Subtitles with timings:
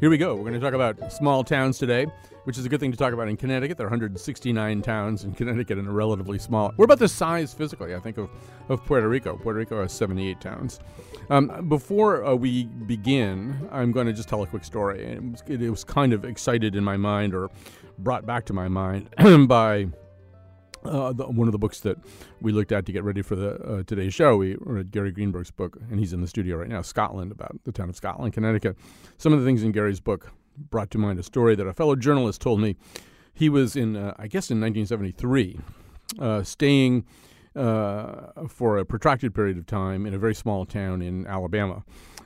[0.00, 0.34] Here we go.
[0.34, 2.06] We're going to talk about small towns today,
[2.42, 3.78] which is a good thing to talk about in Connecticut.
[3.78, 6.72] There are 169 towns in Connecticut and a relatively small.
[6.76, 8.28] We're about the size physically, I think, of,
[8.68, 9.36] of Puerto Rico.
[9.36, 10.80] Puerto Rico has 78 towns.
[11.30, 15.04] Um, before uh, we begin, I'm going to just tell a quick story.
[15.04, 17.50] It was, it was kind of excited in my mind or
[17.98, 19.08] brought back to my mind
[19.48, 19.86] by
[20.84, 21.98] uh, the, one of the books that
[22.40, 25.50] we looked at to get ready for the uh, today's show, we read Gary Greenberg's
[25.50, 28.76] book, and he's in the studio right now, Scotland, about the town of Scotland, Connecticut.
[29.18, 31.96] Some of the things in Gary's book brought to mind a story that a fellow
[31.96, 32.76] journalist told me.
[33.32, 35.58] He was in, uh, I guess, in 1973,
[36.20, 37.04] uh, staying
[37.56, 41.84] uh, for a protracted period of time in a very small town in Alabama.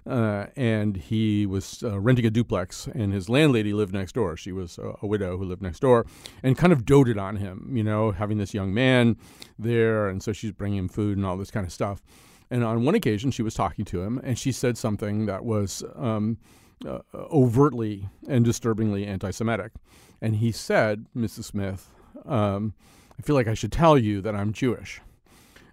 [0.08, 4.38] Uh, and he was uh, renting a duplex, and his landlady lived next door.
[4.38, 6.06] She was a, a, widow who lived next door,
[6.42, 9.18] and kind of doted on him, you know, having this young man
[9.58, 12.00] there, and so she's bringing him food and all this kind of stuff.
[12.50, 15.84] And on one occasion, she was talking to him, and she said something that was
[15.94, 16.38] um,
[16.86, 19.72] uh, overtly and disturbingly anti-Semitic.
[20.22, 21.44] And he said, "Mrs.
[21.44, 21.90] Smith,
[22.24, 22.72] um,
[23.18, 25.02] I feel like I should tell you that I'm Jewish."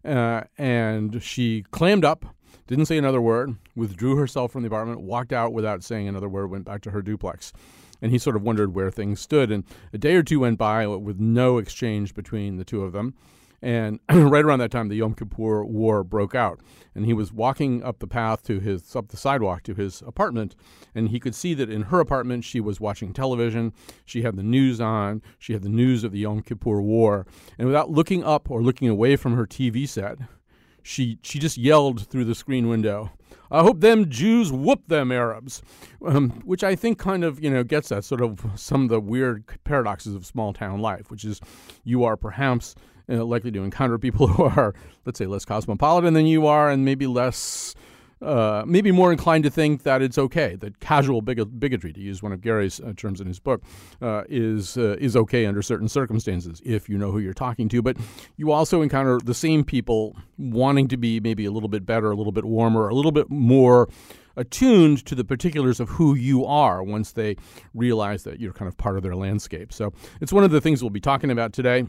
[0.04, 2.35] Uh, and she clammed up
[2.68, 6.50] didn't say another word, withdrew herself from the apartment, walked out without saying another word,
[6.50, 7.54] went back to her duplex.
[8.02, 9.52] And he sort of wondered where things stood.
[9.52, 9.64] And
[9.94, 13.14] a day or two went by with no exchange between the two of them.
[13.62, 16.60] And right around that time, the Yom Kippur War broke out,
[16.94, 20.56] and he was walking up the path to his up the sidewalk to his apartment,
[20.94, 23.74] and he could see that in her apartment she was watching television.
[24.06, 25.24] She had the news on.
[25.40, 27.26] She had the news of the Yom Kippur War,
[27.58, 30.20] and without looking up or looking away from her TV set,
[30.86, 33.12] she she just yelled through the screen window.
[33.50, 35.64] I hope them Jews whoop them Arabs,
[36.06, 39.00] um, which I think kind of you know gets at sort of some of the
[39.00, 41.42] weird paradoxes of small town life, which is
[41.84, 42.76] you are perhaps
[43.10, 44.76] uh, likely to encounter people who are
[45.06, 47.74] let's say less cosmopolitan than you are, and maybe less
[48.22, 52.24] uh, maybe more inclined to think that it's okay, that casual big- bigotry, to use
[52.24, 53.62] one of Gary's uh, terms in his book,
[54.02, 57.82] uh, is uh, is okay under certain circumstances if you know who you're talking to.
[57.82, 57.98] But
[58.38, 62.16] you also encounter the same people wanting to be maybe a little bit better, a
[62.16, 63.90] little bit warmer, a little bit more
[64.38, 67.38] attuned to the particulars of who you are once they
[67.74, 69.72] realize that you're kind of part of their landscape.
[69.72, 71.86] So it's one of the things we'll be talking about today.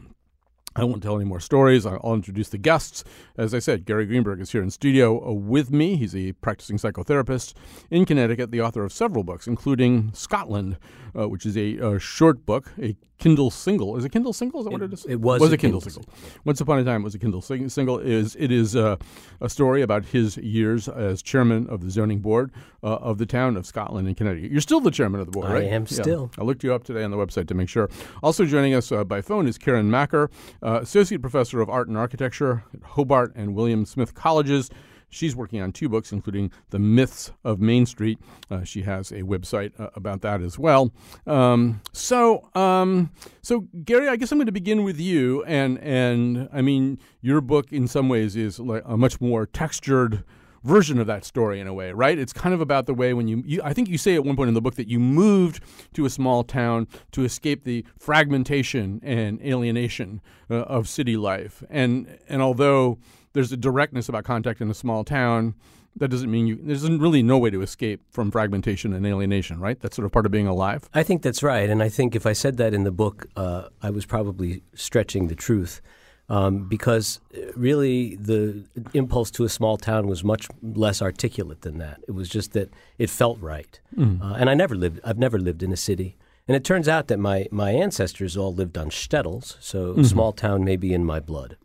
[0.77, 1.87] I won't tell any more stories.
[1.87, 3.03] I'll introduce the guests.
[3.35, 5.95] As I said, Gary Greenberg is here in studio uh, with me.
[5.95, 7.55] He's a practicing psychotherapist
[7.89, 10.77] in Connecticut, the author of several books, including Scotland,
[11.17, 13.97] uh, which is a, a, short book, a Kindle single.
[13.97, 14.59] Is it Kindle single?
[14.59, 15.05] Is that it, what it is?
[15.05, 16.13] It was, was a, Kindle, Kindle single.
[16.13, 16.41] single.
[16.45, 17.99] Once upon a time, it was a Kindle sing- single.
[17.99, 18.97] It is it is uh,
[19.41, 22.51] a story about his years as chairman of the zoning board
[22.83, 24.51] uh, of the town of Scotland in Connecticut.
[24.51, 25.63] You're still the chairman of the board, I right?
[25.63, 26.01] am yeah.
[26.01, 26.31] still.
[26.37, 27.89] I looked you up today on the website to make sure.
[28.21, 30.29] Also joining us uh, by phone is Karen Makker,
[30.61, 34.69] uh, associate professor of art and architecture at Hobart and William Smith Colleges.
[35.09, 38.19] She's working on two books, including The Myths of Main Street.
[38.51, 40.91] Uh, she has a website uh, about that as well.
[41.25, 46.49] Um, so, um, so Gary, I guess I'm going to begin with you, and and
[46.51, 50.23] I mean, your book in some ways is like a much more textured
[50.63, 52.17] version of that story in a way, right?
[52.17, 54.35] It's kind of about the way when you, you, I think you say at one
[54.35, 55.63] point in the book that you moved
[55.93, 61.63] to a small town to escape the fragmentation and alienation uh, of city life.
[61.69, 62.97] And and although
[63.33, 65.53] there's a directness about contact in a small town,
[65.99, 69.79] that doesn't mean you there's really no way to escape from fragmentation and alienation, right?
[69.79, 70.89] That's sort of part of being alive.
[70.93, 73.69] I think that's right, and I think if I said that in the book, uh,
[73.81, 75.81] I was probably stretching the truth
[76.29, 81.77] um, because uh, really the impulse to a small town was much less articulate than
[81.79, 82.01] that.
[82.07, 84.21] It was just that it felt right, mm.
[84.21, 84.99] uh, and I never lived.
[85.03, 86.17] I've never lived in a city,
[86.47, 90.03] and it turns out that my my ancestors all lived on shtetls, so mm-hmm.
[90.03, 91.57] small town may be in my blood.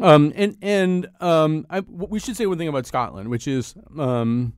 [0.00, 4.52] Um, and and um, I, we should say one thing about Scotland, which is um,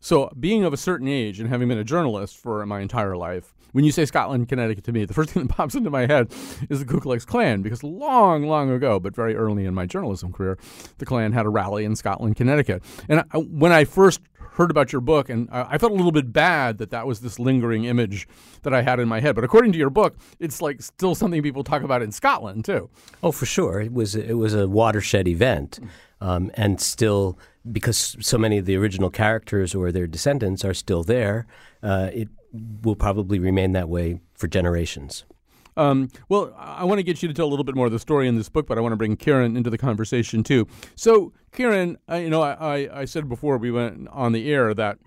[0.00, 3.54] so being of a certain age and having been a journalist for my entire life,
[3.72, 6.32] when you say Scotland, Connecticut to me, the first thing that pops into my head
[6.68, 10.32] is the Ku Klux Klan, because long, long ago, but very early in my journalism
[10.32, 10.58] career,
[10.98, 12.82] the Klan had a rally in Scotland, Connecticut.
[13.08, 14.20] And I, when I first
[14.54, 17.20] heard about your book, and I, I, felt a little bit bad that that was
[17.20, 18.26] this lingering image
[18.62, 19.34] that I had in my head.
[19.34, 22.90] But according to your book, it's like still something people talk about in Scotland too.
[23.22, 25.80] Oh, for sure, it was it was a watershed event,
[26.20, 27.38] um, and still
[27.70, 31.46] because so many of the original characters or their descendants are still there,
[31.82, 32.28] uh, it
[32.82, 35.24] will probably remain that way for generations.
[35.76, 37.98] Um, well, I want to get you to tell a little bit more of the
[37.98, 40.66] story in this book, but I want to bring Karen into the conversation too.
[40.94, 44.98] So, Karen, uh, you know, I, I said before we went on the air that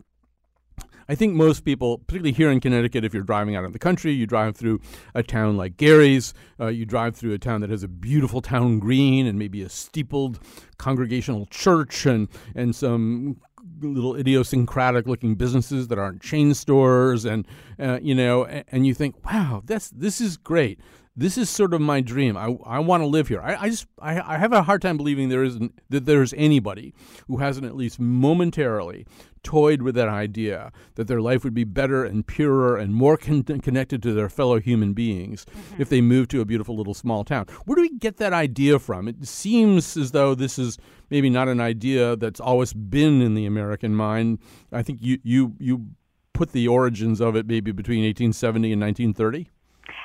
[1.10, 4.12] I think most people, particularly here in Connecticut, if you're driving out of the country,
[4.12, 4.80] you drive through
[5.14, 8.80] a town like Gary's, uh, you drive through a town that has a beautiful town
[8.80, 10.40] green and maybe a steepled
[10.78, 13.38] congregational church and, and some
[13.82, 17.48] little idiosyncratic looking businesses that aren't chain stores, and
[17.80, 20.80] uh, you know, and, and you think, wow, that's this is great
[21.16, 22.36] this is sort of my dream.
[22.36, 23.42] I, I want to live here.
[23.42, 26.94] I, I just I, I have a hard time believing there isn't that there's anybody
[27.28, 29.06] who hasn't at least momentarily
[29.44, 33.44] toyed with that idea that their life would be better and purer and more con-
[33.44, 35.82] connected to their fellow human beings mm-hmm.
[35.82, 37.46] if they moved to a beautiful little small town.
[37.66, 39.08] Where do we get that idea from?
[39.08, 40.78] It seems as though this is
[41.10, 44.40] maybe not an idea that's always been in the American mind.
[44.72, 45.88] I think you you you
[46.34, 49.50] put the origins of it maybe between 1870 and 1930.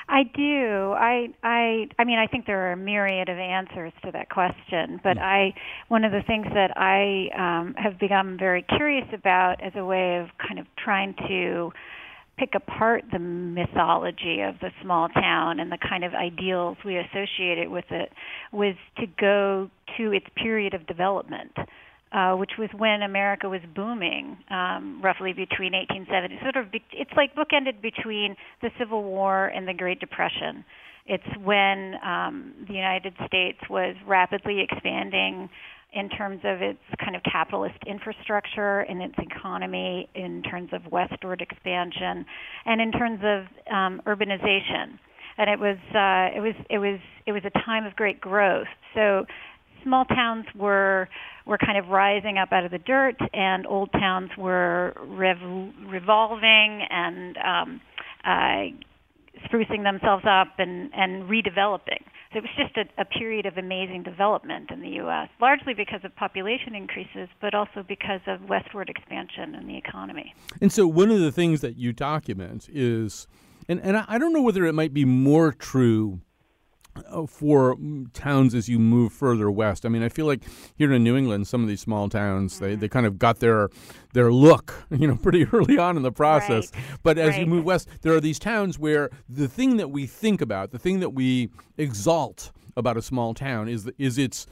[0.09, 0.95] I do.
[0.97, 5.01] I I I mean I think there are a myriad of answers to that question,
[5.03, 5.23] but mm.
[5.23, 5.55] I
[5.89, 10.19] one of the things that I um, have become very curious about as a way
[10.19, 11.73] of kind of trying to
[12.39, 17.69] pick apart the mythology of the small town and the kind of ideals we associated
[17.69, 18.11] with it
[18.53, 19.69] was to go
[19.99, 21.53] to its period of development
[22.13, 26.39] uh, which was when America was booming, um, roughly between 1870.
[26.43, 30.65] Sort of, be- it's like bookended between the Civil War and the Great Depression.
[31.07, 35.49] It's when um, the United States was rapidly expanding
[35.95, 41.41] in terms of its kind of capitalist infrastructure and its economy, in terms of westward
[41.41, 42.27] expansion,
[42.67, 44.99] and in terms of um, urbanization.
[45.39, 48.67] And it was uh, it was it was it was a time of great growth.
[48.95, 49.25] So
[49.89, 51.09] small towns were
[51.47, 56.87] were kind of rising up out of the dirt, and old towns were rev- revolving
[56.91, 57.81] and um,
[58.23, 58.69] uh,
[59.47, 62.05] sprucing themselves up and, and redeveloping.
[62.33, 66.01] So it was just a, a period of amazing development in the U.S., largely because
[66.05, 70.35] of population increases, but also because of westward expansion in the economy.
[70.61, 73.27] And so one of the things that you document is,
[73.67, 76.21] and, and I don't know whether it might be more true
[77.29, 77.77] for
[78.13, 79.85] towns as you move further west.
[79.85, 80.43] I mean, I feel like
[80.77, 82.65] here in New England, some of these small towns mm-hmm.
[82.65, 83.69] they, they kind of got their
[84.13, 86.71] their look, you know, pretty early on in the process.
[86.73, 86.85] Right.
[87.03, 87.41] But as right.
[87.41, 90.79] you move west, there are these towns where the thing that we think about, the
[90.79, 94.47] thing that we exalt about a small town is is its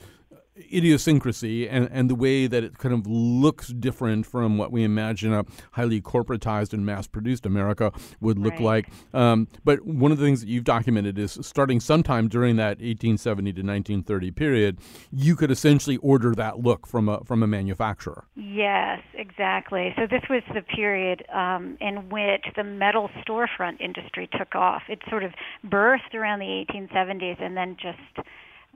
[0.72, 5.32] idiosyncrasy and, and the way that it kind of looks different from what we imagine
[5.32, 8.62] a highly corporatized and mass produced America would look right.
[8.62, 8.88] like.
[9.14, 13.52] Um, but one of the things that you've documented is starting sometime during that 1870
[13.52, 14.78] to 1930 period,
[15.12, 18.24] you could essentially order that look from a, from a manufacturer.
[18.34, 19.92] Yes, exactly.
[19.96, 24.82] So this was the period um, in which the metal storefront industry took off.
[24.88, 25.32] It sort of
[25.66, 28.26] birthed around the 1870s and then just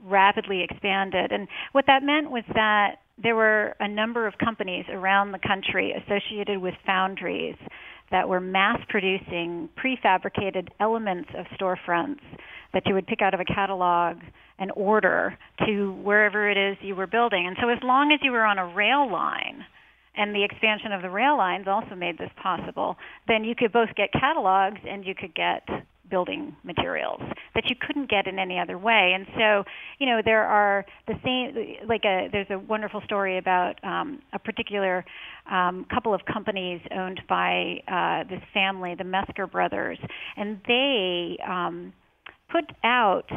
[0.03, 1.31] rapidly expanded.
[1.31, 5.93] And what that meant was that there were a number of companies around the country
[5.93, 7.55] associated with foundries
[8.09, 12.19] that were mass producing prefabricated elements of storefronts
[12.73, 14.17] that you would pick out of a catalog
[14.59, 17.47] and order to wherever it is you were building.
[17.47, 19.65] And so as long as you were on a rail line,
[20.15, 23.89] and the expansion of the rail lines also made this possible, then you could both
[23.95, 25.63] get catalogs and you could get
[26.11, 27.21] building materials
[27.55, 29.13] that you couldn't get in any other way.
[29.15, 29.63] And so,
[29.97, 34.39] you know, there are the same like a there's a wonderful story about um, a
[34.39, 35.03] particular
[35.49, 39.97] um, couple of companies owned by uh, this family, the Mesker brothers,
[40.37, 41.93] and they um,
[42.51, 43.29] put out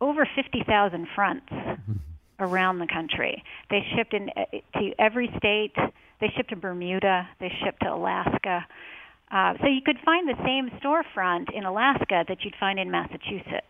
[0.00, 1.46] over 50,000 fronts
[2.40, 3.42] around the country.
[3.70, 4.44] They shipped in uh,
[4.78, 5.74] to every state.
[6.20, 7.28] They shipped to Bermuda.
[7.40, 8.66] They shipped to Alaska.
[9.32, 13.66] Uh, so you could find the same storefront in Alaska that you'd find in Massachusetts,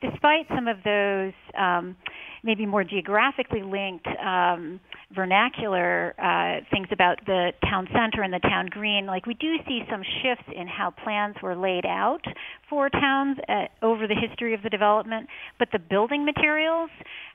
[0.00, 1.94] despite some of those um,
[2.42, 4.80] maybe more geographically linked um,
[5.14, 9.04] vernacular uh, things about the town center and the town green.
[9.04, 12.24] Like we do see some shifts in how plans were laid out
[12.70, 15.28] for towns uh, over the history of the development,
[15.58, 16.88] but the building materials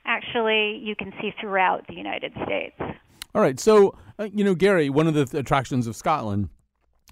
[0.04, 2.74] actually you can see throughout the United States.
[3.36, 6.48] All right, so uh, you know, Gary, one of the attractions of Scotland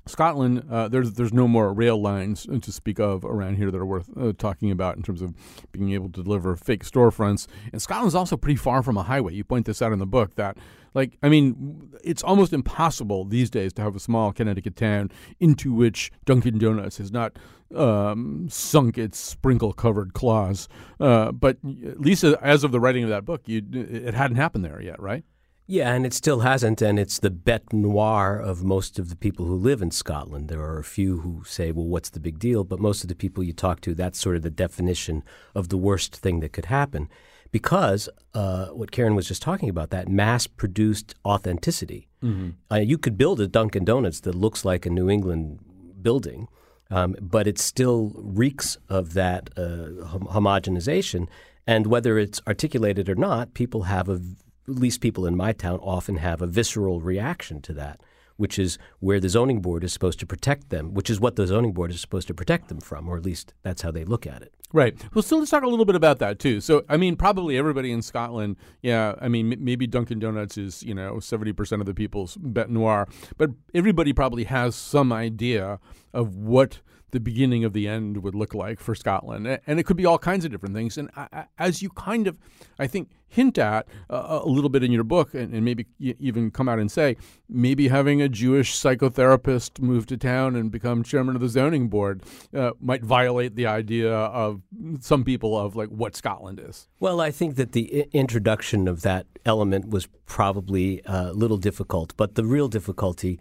[0.09, 3.87] Scotland, uh, there's there's no more rail lines to speak of around here that are
[3.87, 5.35] worth uh, talking about in terms of
[5.73, 7.49] being able to deliver fake storefronts.
[7.73, 9.35] And Scotland's also pretty far from a highway.
[9.35, 10.59] You point this out in the book that,
[10.95, 15.11] like, I mean, it's almost impossible these days to have a small Connecticut town
[15.41, 17.37] into which Dunkin' Donuts has not
[17.75, 20.69] um, sunk its sprinkle-covered claws.
[21.01, 24.65] Uh, but at least as of the writing of that book, you it hadn't happened
[24.65, 25.25] there yet, right?
[25.69, 29.47] Yeah, and it still hasn't, and it's the bête noire of most of the people
[29.47, 30.49] who live in Scotland.
[30.49, 32.63] There are a few who say, well, what's the big deal?
[32.63, 35.25] But most of the people you talk to, that's sort of the definition
[35.57, 37.09] of the worst thing that could happen.
[37.51, 42.07] Because uh, what Karen was just talking about, that mass produced authenticity.
[42.23, 42.51] Mm-hmm.
[42.71, 45.59] Uh, you could build a Dunkin' Donuts that looks like a New England
[46.01, 46.47] building,
[46.91, 51.27] um, but it still reeks of that uh, homogenization.
[51.67, 54.21] And whether it's articulated or not, people have a
[54.67, 58.01] least people in my town often have a visceral reaction to that
[58.37, 61.47] which is where the zoning board is supposed to protect them, which is what the
[61.47, 64.27] zoning board is supposed to protect them from, or at least that's how they look
[64.27, 64.53] at it.
[64.73, 64.97] Right.
[65.15, 66.61] Well, so let's talk a little bit about that too.
[66.61, 69.15] So, I mean, probably everybody in Scotland, yeah.
[69.21, 72.69] I mean, m- maybe Dunkin' Donuts is you know seventy percent of the people's bête
[72.69, 73.07] noire,
[73.37, 75.79] but everybody probably has some idea
[76.13, 76.81] of what
[77.17, 79.47] the beginning of the end would look like for Scotland.
[79.67, 80.99] And it could be all kinds of different things.
[80.99, 81.11] And
[81.57, 82.37] as you kind of,
[82.79, 86.69] I think, hint at uh, a little bit in your book, and, maybe even come
[86.69, 87.17] out and say,
[87.49, 92.23] maybe having a Jewish psychotherapist move to town and become chairman of the zoning board
[92.55, 94.61] uh, might violate the idea of
[95.01, 96.87] some people of like what Scotland is.
[97.01, 102.13] Well, I think that the introduction of that element was probably uh, a little difficult,
[102.19, 103.41] but the real difficulty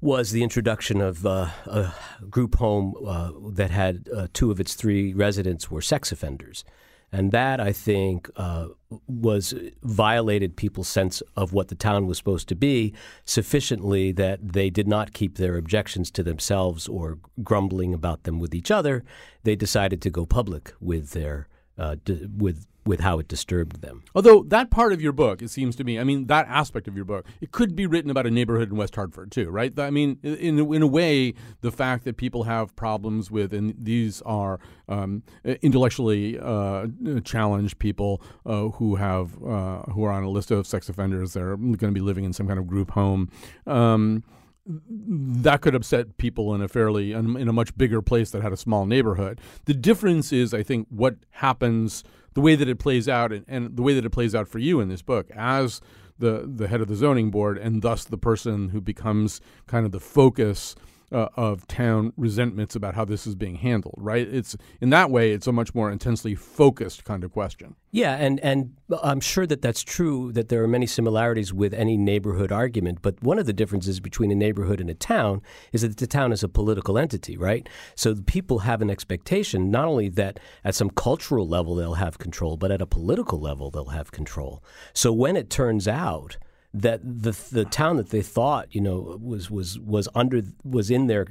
[0.00, 1.92] was the introduction of uh, a
[2.28, 6.64] group home uh, that had uh, two of its three residents were sex offenders.
[7.12, 8.68] And that, I think, uh,
[9.08, 9.52] was
[9.82, 14.86] violated people's sense of what the town was supposed to be sufficiently that they did
[14.86, 19.04] not keep their objections to themselves or grumbling about them with each other.
[19.42, 24.02] They decided to go public with their uh, d- with with how it disturbed them.
[24.14, 26.96] Although that part of your book, it seems to me, I mean, that aspect of
[26.96, 29.76] your book, it could be written about a neighborhood in West Hartford too, right?
[29.78, 34.22] I mean, in in a way, the fact that people have problems with, and these
[34.22, 34.58] are
[34.88, 36.86] um, intellectually uh,
[37.24, 41.56] challenged people uh, who have uh, who are on a list of sex offenders, they're
[41.56, 43.30] going to be living in some kind of group home.
[43.66, 44.24] Um,
[44.66, 48.56] that could upset people in a fairly in a much bigger place that had a
[48.56, 49.40] small neighborhood.
[49.64, 53.76] The difference is, I think, what happens the way that it plays out and, and
[53.76, 55.80] the way that it plays out for you in this book as
[56.18, 59.92] the the head of the zoning board and thus the person who becomes kind of
[59.92, 60.74] the focus
[61.12, 64.26] uh, of town resentments about how this is being handled, right?
[64.28, 67.74] It's in that way, it's a much more intensely focused kind of question.
[67.90, 70.32] Yeah, and and I'm sure that that's true.
[70.32, 74.30] That there are many similarities with any neighborhood argument, but one of the differences between
[74.30, 77.68] a neighborhood and a town is that the town is a political entity, right?
[77.96, 82.56] So people have an expectation not only that at some cultural level they'll have control,
[82.56, 84.62] but at a political level they'll have control.
[84.92, 86.38] So when it turns out
[86.72, 91.06] that the the town that they thought you know was was was under was in
[91.06, 91.26] their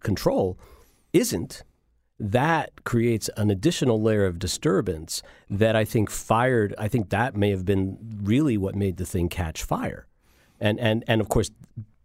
[0.00, 0.58] control
[1.12, 1.62] isn't.
[2.20, 5.20] That creates an additional layer of disturbance
[5.50, 9.28] that I think fired I think that may have been really what made the thing
[9.28, 10.06] catch fire.
[10.60, 11.50] And and and of course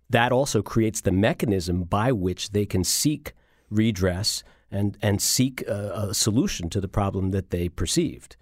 [0.09, 3.33] that also creates the mechanism by which they can seek
[3.69, 8.35] redress and and seek a, a solution to the problem that they perceived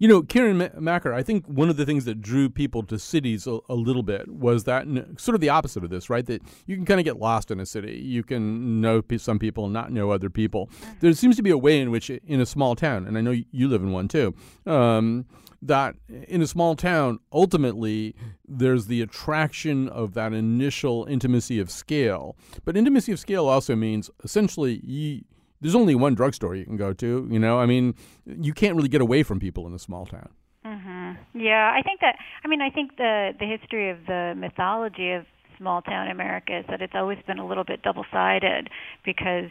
[0.00, 3.46] you know, Karen Makker, I think one of the things that drew people to cities
[3.46, 4.86] a, a little bit was that
[5.18, 6.24] sort of the opposite of this, right?
[6.24, 8.00] That you can kind of get lost in a city.
[8.02, 10.70] You can know some people and not know other people.
[11.00, 13.34] There seems to be a way in which, in a small town, and I know
[13.50, 15.26] you live in one too, um,
[15.60, 18.14] that in a small town, ultimately,
[18.48, 22.38] there's the attraction of that initial intimacy of scale.
[22.64, 25.24] But intimacy of scale also means essentially you
[25.60, 27.28] there's only one drugstore you can go to.
[27.30, 27.94] You know, I mean,
[28.26, 30.30] you can't really get away from people in a small town.
[30.64, 31.40] Mm-hmm.
[31.40, 32.16] Yeah, I think that.
[32.44, 35.24] I mean, I think the the history of the mythology of
[35.58, 38.68] small town America is that it's always been a little bit double sided
[39.04, 39.50] because,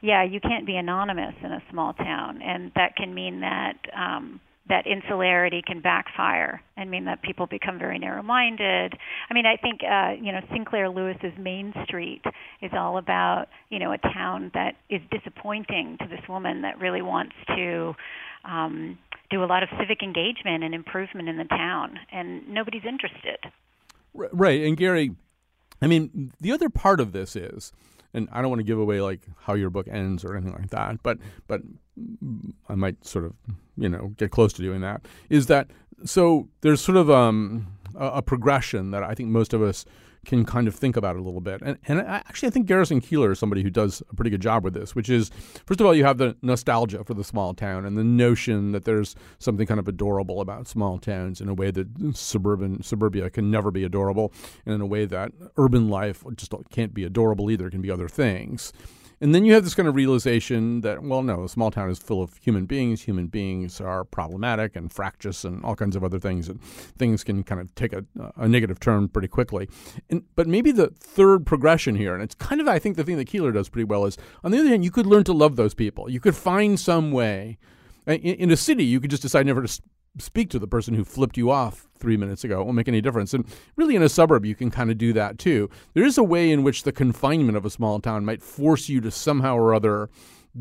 [0.00, 3.76] yeah, you can't be anonymous in a small town, and that can mean that.
[3.96, 8.94] um that insularity can backfire and mean that people become very narrow-minded.
[9.28, 12.22] I mean, I think uh, you know Sinclair Lewis's Main Street
[12.60, 17.02] is all about you know a town that is disappointing to this woman that really
[17.02, 17.94] wants to
[18.44, 18.98] um,
[19.30, 23.38] do a lot of civic engagement and improvement in the town, and nobody's interested.
[24.14, 25.12] Right, and Gary,
[25.80, 27.72] I mean, the other part of this is
[28.14, 30.70] and I don't want to give away like how your book ends or anything like
[30.70, 31.62] that, but but
[32.68, 33.34] I might sort of
[33.76, 35.06] you know get close to doing that.
[35.28, 35.70] Is that
[36.04, 36.48] so?
[36.60, 39.84] There's sort of um, a, a progression that I think most of us
[40.24, 41.60] can kind of think about a little bit.
[41.62, 44.40] And, and I, actually, I think Garrison Keillor is somebody who does a pretty good
[44.40, 45.30] job with this, which is,
[45.66, 48.84] first of all, you have the nostalgia for the small town and the notion that
[48.84, 53.50] there's something kind of adorable about small towns in a way that suburban suburbia can
[53.50, 54.32] never be adorable,
[54.64, 57.66] and in a way that urban life just can't be adorable either.
[57.66, 58.72] It can be other things.
[59.22, 62.00] And then you have this kind of realization that, well, no, a small town is
[62.00, 63.02] full of human beings.
[63.02, 66.48] Human beings are problematic and fractious and all kinds of other things.
[66.48, 66.60] And
[66.98, 68.04] things can kind of take a,
[68.36, 69.68] a negative turn pretty quickly.
[70.10, 73.16] And, but maybe the third progression here, and it's kind of, I think, the thing
[73.16, 75.54] that Keillor does pretty well is, on the other hand, you could learn to love
[75.54, 76.10] those people.
[76.10, 77.58] You could find some way.
[78.08, 79.82] Uh, in, in a city, you could just decide never to
[80.18, 82.60] speak to the person who flipped you off three minutes ago.
[82.60, 83.32] It won't make any difference.
[83.34, 85.70] And really, in a suburb, you can kind of do that too.
[85.94, 89.00] There is a way in which the confinement of a small town might force you
[89.00, 90.10] to somehow or other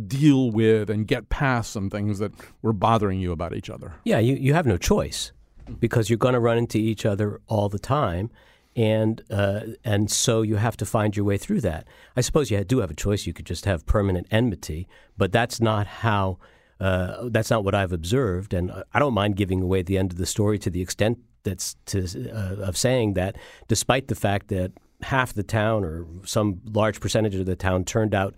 [0.08, 2.32] deal with and get past some things that
[2.62, 3.96] were bothering you about each other.
[4.06, 5.34] Yeah, you, you have no choice.
[5.80, 8.30] because you're going to run into each other all the time.
[8.76, 11.88] And uh, and so you have to find your way through that.
[12.16, 13.28] I suppose you do have a choice.
[13.28, 16.38] You could just have permanent enmity, but that's not how
[16.82, 18.54] uh, that's not what I've observed.
[18.54, 21.76] And I don't mind giving away the end of the story to the extent that's
[21.88, 24.72] to, uh, of saying that, despite the fact that
[25.04, 28.34] half the town or some large percentage of the town turned out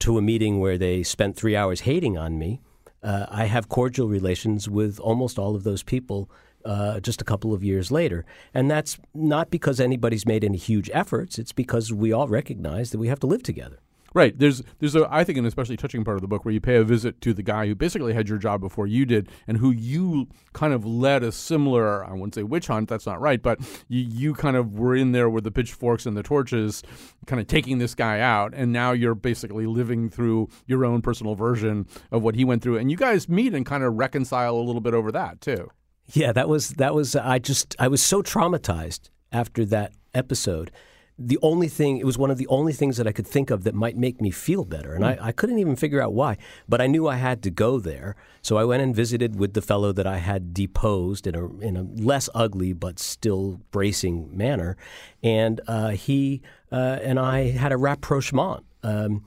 [0.00, 2.60] to a meeting where they spent three hours hating on me,
[3.04, 6.28] uh, I have cordial relations with almost all of those people
[6.64, 8.24] uh, just a couple of years later.
[8.52, 12.98] And that's not because anybody's made any huge efforts, it's because we all recognize that
[12.98, 13.78] we have to live together.
[14.14, 14.38] Right.
[14.38, 16.76] There's there's a I think an especially touching part of the book where you pay
[16.76, 19.72] a visit to the guy who basically had your job before you did and who
[19.72, 23.58] you kind of led a similar I wouldn't say witch hunt, that's not right, but
[23.88, 26.84] you, you kind of were in there with the pitchforks and the torches,
[27.26, 31.34] kind of taking this guy out, and now you're basically living through your own personal
[31.34, 32.78] version of what he went through.
[32.78, 35.70] And you guys meet and kind of reconcile a little bit over that too.
[36.12, 40.70] Yeah, that was that was I just I was so traumatized after that episode.
[41.16, 43.62] The only thing it was one of the only things that I could think of
[43.64, 46.38] that might make me feel better, and I, I couldn't even figure out why.
[46.68, 49.62] But I knew I had to go there, so I went and visited with the
[49.62, 54.76] fellow that I had deposed in a in a less ugly but still bracing manner,
[55.22, 56.42] and uh, he
[56.72, 59.24] uh, and I had a rapprochement, um,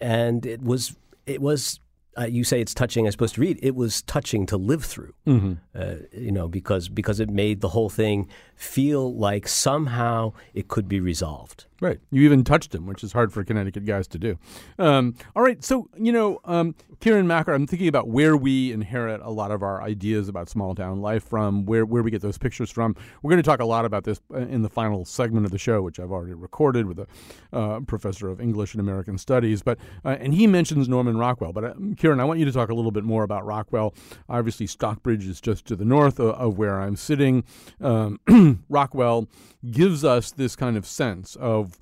[0.00, 1.80] and it was it was
[2.18, 3.06] uh, you say it's touching.
[3.06, 3.58] I'm supposed to read.
[3.62, 5.52] It was touching to live through, mm-hmm.
[5.74, 8.28] uh, you know, because because it made the whole thing
[8.62, 11.66] feel like somehow it could be resolved.
[11.82, 11.98] Right.
[12.12, 14.38] You even touched him, which is hard for Connecticut guys to do.
[14.78, 15.64] Um, all right.
[15.64, 19.64] So, you know, um, Kirin Makker, I'm thinking about where we inherit a lot of
[19.64, 22.94] our ideas about small town life from, where, where we get those pictures from.
[23.20, 25.58] We're going to talk a lot about this uh, in the final segment of the
[25.58, 27.08] show, which I've already recorded with a
[27.52, 29.60] uh, professor of English and American Studies.
[29.64, 31.52] But uh, And he mentions Norman Rockwell.
[31.52, 33.92] But, uh, Kirin, I want you to talk a little bit more about Rockwell.
[34.28, 37.42] Obviously, Stockbridge is just to the north of, of where I'm sitting.
[37.80, 38.20] Um,
[38.68, 39.28] Rockwell
[39.70, 41.78] gives us this kind of sense of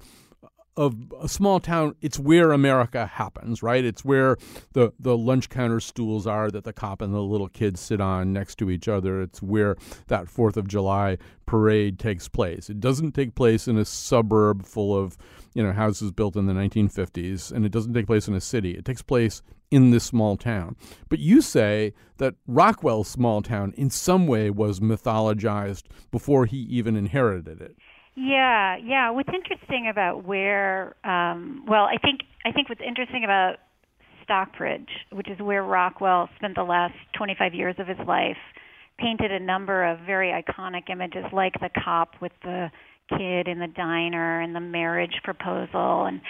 [0.77, 3.85] of a small town, it's where America happens, right?
[3.85, 4.39] It's where
[4.73, 8.33] the, the lunch counter stools are that the cop and the little kids sit on
[8.33, 9.21] next to each other.
[9.21, 12.71] It's where that Fourth of July parade takes place.
[12.71, 15.19] It doesn't take place in a suburb full of,
[15.55, 18.71] you know, houses built in the 1950s, and it doesn't take place in a city.
[18.71, 20.77] It takes place in this small town.
[21.09, 26.97] But you say that Rockwell's small town in some way was mythologized before he even
[26.97, 27.77] inherited it.
[28.17, 29.11] Yeah, yeah.
[29.11, 33.57] What's interesting about where, um, well, I think I think what's interesting about
[34.25, 38.37] Stockbridge, which is where Rockwell spent the last 25 years of his life,
[38.99, 42.71] painted a number of very iconic images, like the cop with the
[43.17, 46.21] kid in the diner and the marriage proposal and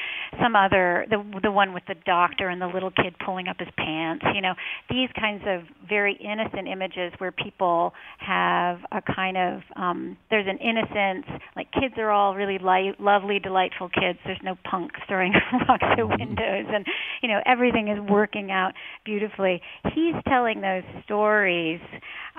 [0.43, 3.69] some other the the one with the doctor and the little kid pulling up his
[3.77, 4.55] pants you know
[4.89, 10.59] these kinds of very innocent images where people have a kind of um there's an
[10.59, 15.33] innocence like kids are all really light lovely delightful kids there's no punks throwing
[15.69, 16.11] rocks at mm-hmm.
[16.11, 16.87] windows and
[17.23, 18.73] you know everything is working out
[19.05, 19.61] beautifully
[19.95, 21.81] he's telling those stories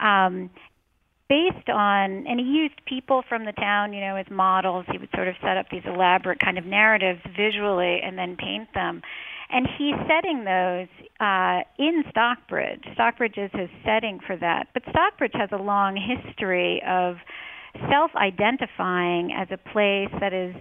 [0.02, 0.50] um
[1.32, 4.86] based on, and he used people from the town, you know, as models.
[4.92, 8.68] He would sort of set up these elaborate kind of narratives visually and then paint
[8.74, 9.02] them.
[9.50, 10.90] And he's setting those
[11.22, 12.84] uh, in Stockbridge.
[12.96, 14.68] Stockbridge is his setting for that.
[14.74, 17.16] But Stockbridge has a long history of
[17.90, 20.56] self identifying as a place that is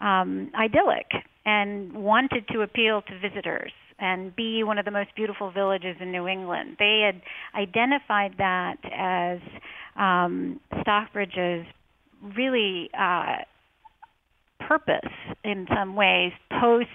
[0.00, 1.10] um, idyllic
[1.44, 6.12] and wanted to appeal to visitors and be one of the most beautiful villages in
[6.12, 6.76] New England.
[6.78, 7.22] They had
[7.60, 9.38] identified that as
[9.96, 11.66] um, Stockbridge's
[12.36, 13.38] really uh,
[14.60, 15.12] purpose
[15.44, 16.88] in some ways post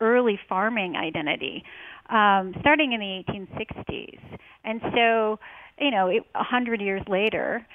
[0.00, 1.64] early farming identity,
[2.10, 4.20] um, starting in the 1860s.
[4.64, 5.38] And so,
[5.78, 7.66] you know, a hundred years later,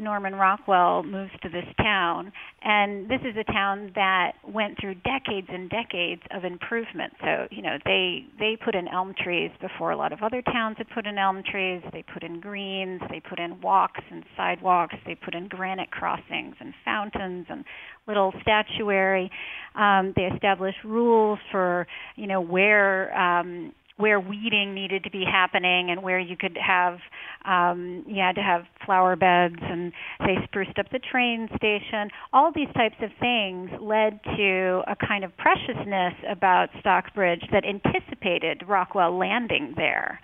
[0.00, 2.32] Norman Rockwell moves to this town,
[2.62, 7.12] and this is a town that went through decades and decades of improvement.
[7.20, 10.76] So, you know, they they put in elm trees before a lot of other towns
[10.78, 11.82] had put in elm trees.
[11.92, 16.56] They put in greens, they put in walks and sidewalks, they put in granite crossings
[16.60, 17.64] and fountains and
[18.06, 19.30] little statuary.
[19.74, 21.86] Um, they established rules for,
[22.16, 26.98] you know, where um, where weeding needed to be happening and where you could have
[27.44, 32.10] um, you had to have flower beds and they spruced up the train station.
[32.32, 38.62] All these types of things led to a kind of preciousness about Stockbridge that anticipated
[38.68, 40.20] Rockwell landing there.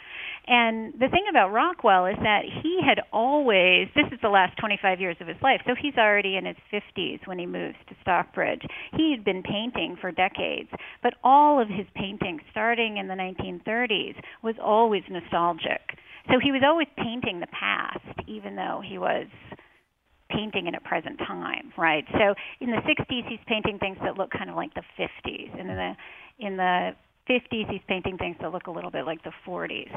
[0.48, 5.00] And the thing about Rockwell is that he had always, this is the last 25
[5.00, 8.62] years of his life, so he's already in his 50s when he moves to Stockbridge.
[8.96, 10.68] He had been painting for decades,
[11.02, 15.82] but all of his painting, starting in the 1930s, was always nostalgic.
[16.30, 19.26] So he was always painting the past, even though he was
[20.30, 22.04] painting in a present time, right?
[22.12, 25.70] So in the 60s, he's painting things that look kind of like the 50s, and
[25.70, 25.92] in the
[26.38, 26.90] in the
[27.28, 29.90] 50s, he's painting things that look a little bit like the 40s.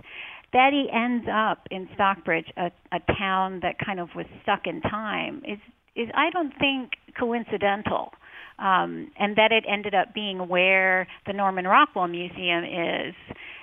[0.54, 4.82] That he ends up in Stockbridge, a, a town that kind of was stuck in
[4.82, 5.60] time, is
[5.96, 8.13] is I don't think coincidental.
[8.58, 13.15] Um, and that it ended up being where the Norman Rockwell Museum is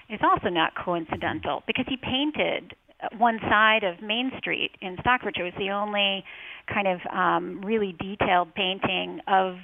[0.09, 2.75] is also not coincidental because he painted
[3.19, 5.37] one side of Main Street in Stockbridge.
[5.39, 6.25] It was the only
[6.73, 9.57] kind of um, really detailed painting of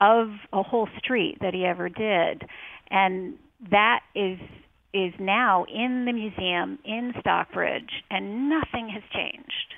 [0.00, 2.42] of a whole street that he ever did,
[2.92, 3.36] and
[3.70, 4.38] that is
[4.94, 9.74] is now in the museum in Stockbridge, and nothing has changed.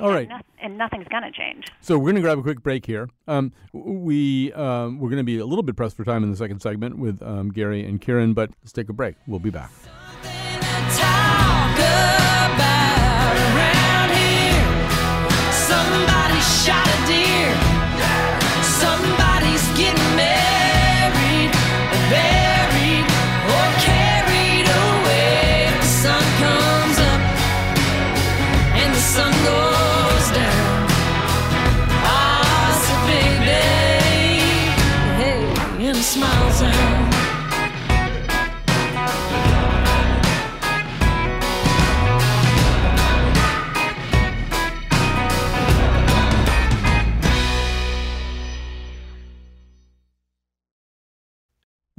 [0.00, 0.28] All right.
[0.30, 1.66] And, and nothing's going to change.
[1.82, 3.10] So we're going to grab a quick break here.
[3.28, 6.36] Um, we um, we're going to be a little bit pressed for time in the
[6.36, 9.16] second segment with um, Gary and Kirin, but let's take a break.
[9.26, 9.70] We'll be back.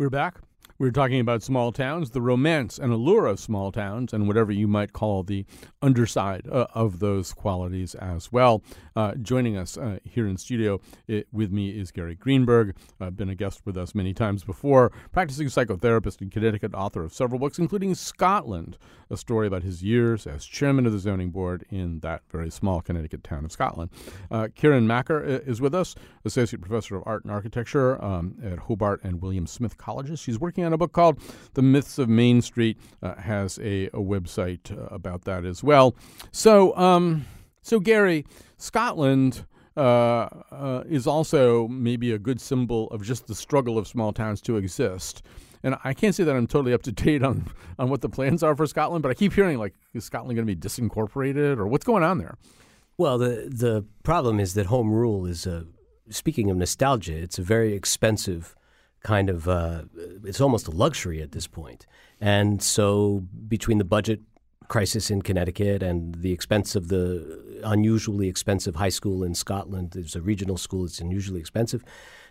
[0.01, 0.50] We're back.
[0.81, 4.67] We're talking about small towns, the romance and allure of small towns, and whatever you
[4.67, 5.45] might call the
[5.79, 8.63] underside uh, of those qualities as well.
[8.95, 12.75] Uh, joining us uh, here in studio it, with me is Gary Greenberg.
[12.99, 17.13] Uh, been a guest with us many times before, practicing psychotherapist in Connecticut, author of
[17.13, 18.79] several books, including Scotland,
[19.11, 22.81] a story about his years as chairman of the zoning board in that very small
[22.81, 23.91] Connecticut town of Scotland.
[24.31, 25.93] Uh, Kirin Makker uh, is with us,
[26.25, 30.19] associate professor of art and architecture um, at Hobart and William Smith Colleges.
[30.19, 31.19] She's working on a book called
[31.53, 35.95] The Myths of Main Street, uh, has a, a website uh, about that as well.
[36.31, 37.25] So, um,
[37.61, 38.25] so Gary,
[38.57, 39.45] Scotland.
[39.77, 44.41] Uh, uh, is also maybe a good symbol of just the struggle of small towns
[44.41, 45.23] to exist.
[45.63, 47.47] And I can't say that I'm totally up to date on,
[47.79, 50.45] on what the plans are for Scotland, but I keep hearing like, is Scotland going
[50.45, 52.37] to be disincorporated or what's going on there?
[52.97, 55.65] Well, the the problem is that home rule is a
[56.09, 58.55] speaking of nostalgia, it's a very expensive
[59.03, 59.83] kind of uh,
[60.23, 61.85] it's almost a luxury at this point.
[62.19, 64.21] And so between the budget
[64.67, 70.15] crisis in Connecticut and the expense of the unusually expensive high school in Scotland, there's
[70.15, 71.83] a regional school that's unusually expensive.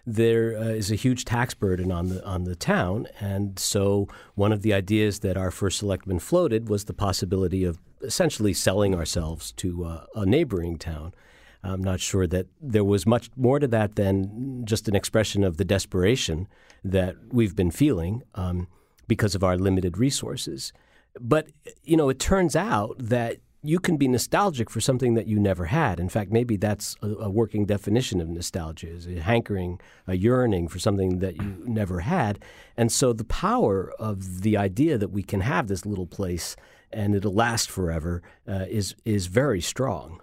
[0.07, 4.53] There uh, is a huge tax burden on the on the town, and so one
[4.53, 9.53] of the ideas that our first selectman floated was the possibility of essentially selling ourselves
[9.53, 11.13] to uh, a neighboring town.
[11.63, 15.57] I'm not sure that there was much more to that than just an expression of
[15.57, 16.49] the desperation
[16.85, 18.67] that we've been feeling um,
[19.07, 20.73] because of our limited resources.
[21.21, 21.49] But,
[21.83, 25.67] you know, it turns out that you can be nostalgic for something that you never
[25.67, 26.01] had.
[26.01, 30.69] In fact, maybe that's a, a, working definition of nostalgia is a hankering, a yearning
[30.69, 32.39] for something that you never had.
[32.77, 36.57] And so the power of the idea that we can have this little place
[36.91, 40.21] and it'll last forever uh, is is very strong.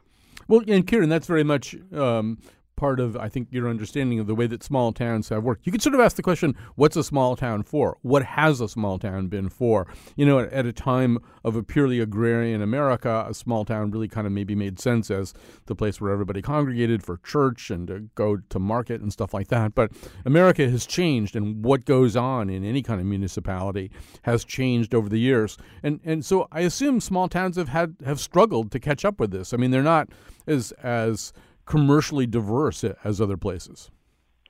[0.47, 2.37] Well, and Kirin, that's very much um,
[2.77, 5.65] part of, I think, your understanding of the way that small towns have worked.
[5.65, 7.97] You could sort of ask the question, what's a small town for?
[8.03, 9.87] What has a small town been for?
[10.15, 14.07] You know, at, at a time of a purely agrarian America, a small town really
[14.07, 15.33] kind of maybe made sense as
[15.65, 19.49] the place where everybody congregated for church and to go to market and stuff like
[19.49, 19.75] that.
[19.75, 19.91] But
[20.23, 25.09] America has changed, and what goes on in any kind of municipality has changed over
[25.09, 25.57] the years.
[25.83, 29.31] And and so I assume small towns have had have struggled to catch up with
[29.31, 29.53] this.
[29.53, 30.09] I mean, they're not
[30.45, 31.33] as as
[31.67, 33.91] commercially diverse as other places.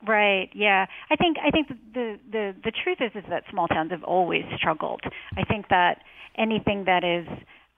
[0.06, 0.50] Right.
[0.54, 0.86] Yeah.
[1.10, 4.44] I think I think the the the truth is is that small towns have always
[4.56, 5.02] struggled.
[5.36, 6.04] I think that
[6.38, 7.28] anything that is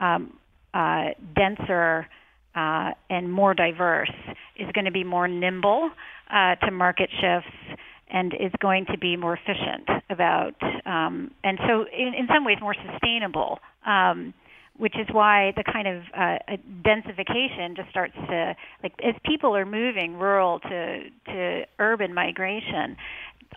[0.01, 0.37] um,
[0.73, 2.07] uh, denser
[2.55, 4.11] uh, and more diverse
[4.57, 5.91] is going to be more nimble
[6.29, 7.79] uh, to market shifts
[8.11, 12.57] and is going to be more efficient about um, and so in, in some ways
[12.59, 13.59] more sustainable.
[13.85, 14.33] Um,
[14.79, 16.37] which is why the kind of uh,
[16.81, 22.95] densification just starts to like as people are moving rural to to urban migration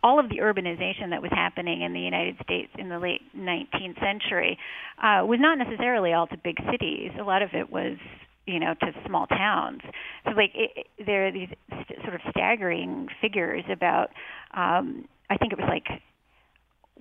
[0.02, 4.00] all of the urbanization that was happening in the United States in the late 19th
[4.00, 4.58] century
[4.98, 7.10] uh, was not necessarily all to big cities.
[7.20, 7.96] A lot of it was,
[8.46, 9.80] you know, to small towns.
[10.24, 14.08] So, like, it, there are these st- sort of staggering figures about.
[14.54, 16.02] Um, I think it was like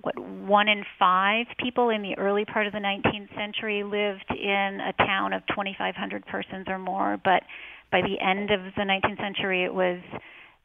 [0.02, 4.80] what one in five people in the early part of the 19th century lived in
[4.80, 7.42] a town of 2,500 persons or more, but
[7.90, 10.00] by the end of the 19th century, it was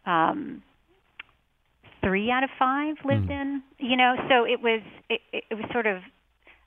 [0.06, 0.64] um,
[2.02, 3.42] three out of five lived mm.
[3.42, 3.64] in.
[3.80, 6.02] You know, so it was it, it was sort of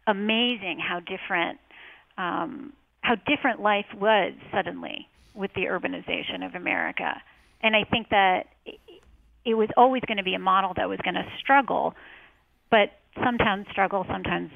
[0.07, 1.59] amazing how different
[2.19, 7.21] um, how different life was suddenly with the urbanization of America.
[7.63, 8.47] And I think that
[9.45, 11.95] it was always going to be a model that was going to struggle,
[12.71, 12.91] but
[13.23, 14.51] sometimes struggle, sometimes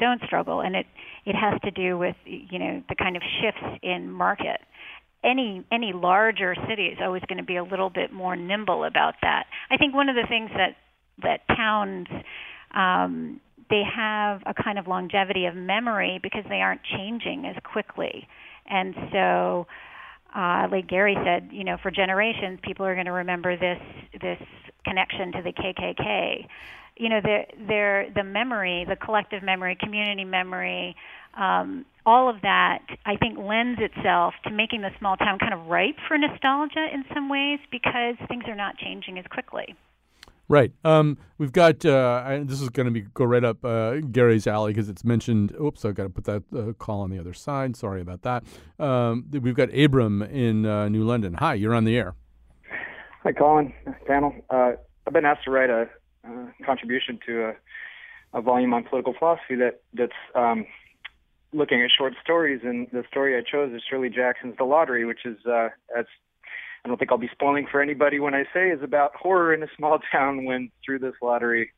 [0.00, 0.86] don't struggle, and it
[1.24, 4.60] it has to do with you know the kind of shifts in market.
[5.24, 9.14] Any any larger city is always going to be a little bit more nimble about
[9.22, 9.44] that.
[9.70, 10.76] I think one of the things that
[11.22, 12.08] that towns
[12.74, 18.26] um, they have a kind of longevity of memory because they aren't changing as quickly,
[18.68, 19.66] and so
[20.34, 23.78] uh, like Gary said, you know, for generations, people are going to remember this
[24.20, 24.38] this
[24.84, 26.46] connection to the KKK.
[26.96, 30.96] You know, the their the memory, the collective memory, community memory,
[31.34, 35.66] um, all of that, I think, lends itself to making the small town kind of
[35.66, 39.74] ripe for nostalgia in some ways because things are not changing as quickly.
[40.48, 40.72] Right.
[40.84, 41.84] Um, we've got.
[41.84, 45.54] Uh, this is going to be go right up uh, Gary's alley because it's mentioned.
[45.58, 47.76] Oops, I've got to put that uh, call on the other side.
[47.76, 48.44] Sorry about that.
[48.78, 51.34] Um, we've got Abram in uh, New London.
[51.34, 52.14] Hi, you're on the air.
[53.22, 53.72] Hi, Colin,
[54.06, 54.34] panel.
[54.50, 54.72] Uh,
[55.06, 55.88] I've been asked to write a
[56.64, 60.66] contribution to a, a, volume on political philosophy that that's um,
[61.52, 65.24] looking at short stories, and the story I chose is Shirley Jackson's The Lottery, which
[65.24, 66.06] is uh, as
[66.84, 69.62] I don't think I'll be spoiling for anybody when I say is about horror in
[69.62, 71.72] a small town when through this lottery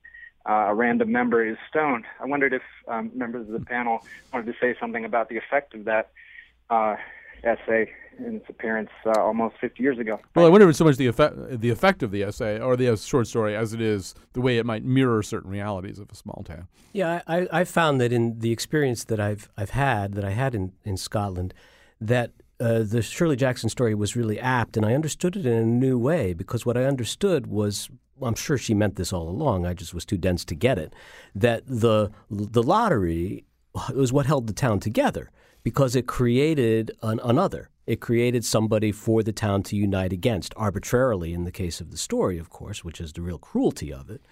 [0.48, 2.04] uh, a random member is stoned.
[2.20, 5.74] I wondered if um, members of the panel wanted to say something about the effect
[5.74, 6.10] of that
[6.70, 6.96] uh,
[7.44, 10.20] essay in its appearance uh, almost 50 years ago.
[10.34, 12.76] Well, I wonder if it's so much the effect, the effect of the essay or
[12.76, 16.14] the short story as it is the way it might mirror certain realities of a
[16.14, 16.68] small town.
[16.92, 20.54] Yeah, I, I found that in the experience that I've I've had that I had
[20.54, 21.54] in, in Scotland,
[22.00, 22.30] that
[22.60, 25.98] uh, the Shirley Jackson story was really apt, and I understood it in a new
[25.98, 27.90] way because what I understood was
[28.22, 29.66] I'm sure she meant this all along.
[29.66, 30.94] I just was too dense to get it.
[31.34, 33.44] That the the lottery
[33.92, 35.30] was what held the town together
[35.64, 37.70] because it created an, another.
[37.86, 41.34] It created somebody for the town to unite against arbitrarily.
[41.34, 44.22] In the case of the story, of course, which is the real cruelty of it.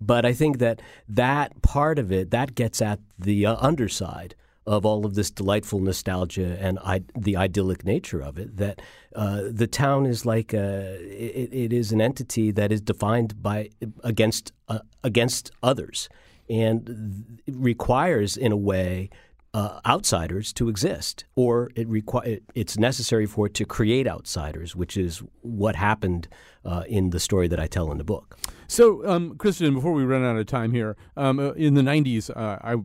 [0.00, 4.84] But I think that that part of it that gets at the uh, underside of
[4.84, 8.82] all of this delightful nostalgia and I, the idyllic nature of it that
[9.16, 13.70] uh, the town is like a, it, it is an entity that is defined by
[14.04, 16.08] against uh, against others
[16.50, 19.08] and requires in a way
[19.54, 24.96] uh, outsiders to exist, or it requ- it's necessary for it to create outsiders, which
[24.96, 26.28] is what happened
[26.64, 28.38] uh, in the story that I tell in the book.
[28.70, 32.58] So, um, before we run out of time here, um, uh, in the 90s, uh,
[32.62, 32.76] I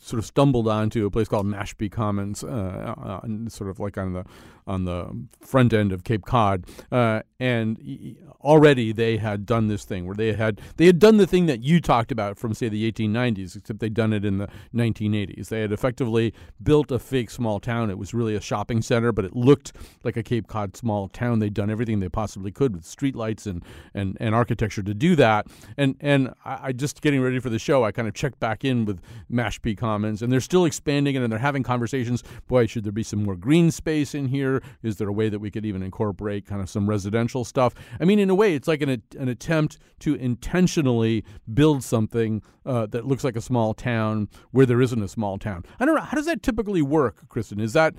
[0.00, 2.94] sort of stumbled onto a place called Mashpee Commons, uh,
[3.26, 4.24] uh sort of like on the
[4.64, 10.06] on the front end of Cape Cod, uh, and already they had done this thing
[10.06, 12.90] where they had they had done the thing that you talked about from say the
[12.90, 15.48] 1890s, except they'd done it in the 1980s.
[15.48, 17.90] They had effectively built a fake small town.
[17.90, 19.72] It was really a shopping center, but it looked
[20.04, 21.40] like a Cape Cod small town.
[21.40, 23.62] They'd done everything they possibly could with streetlights and
[23.94, 25.46] and and architecture to do that.
[25.76, 28.64] And and I, I just getting ready for the show, I kind of checked back
[28.64, 32.22] in with Mashpee Commons, and they're still expanding it, and they're having conversations.
[32.46, 34.62] Boy, should there be some more green space in here?
[34.82, 37.74] Is there a way that we could even incorporate kind of some residential stuff?
[38.00, 42.86] I mean, in a way, it's like an an attempt to intentionally build something uh,
[42.86, 45.64] that looks like a small town where there isn't a small town.
[45.78, 47.60] I don't know how does that typically work, Kristen.
[47.60, 47.94] Is that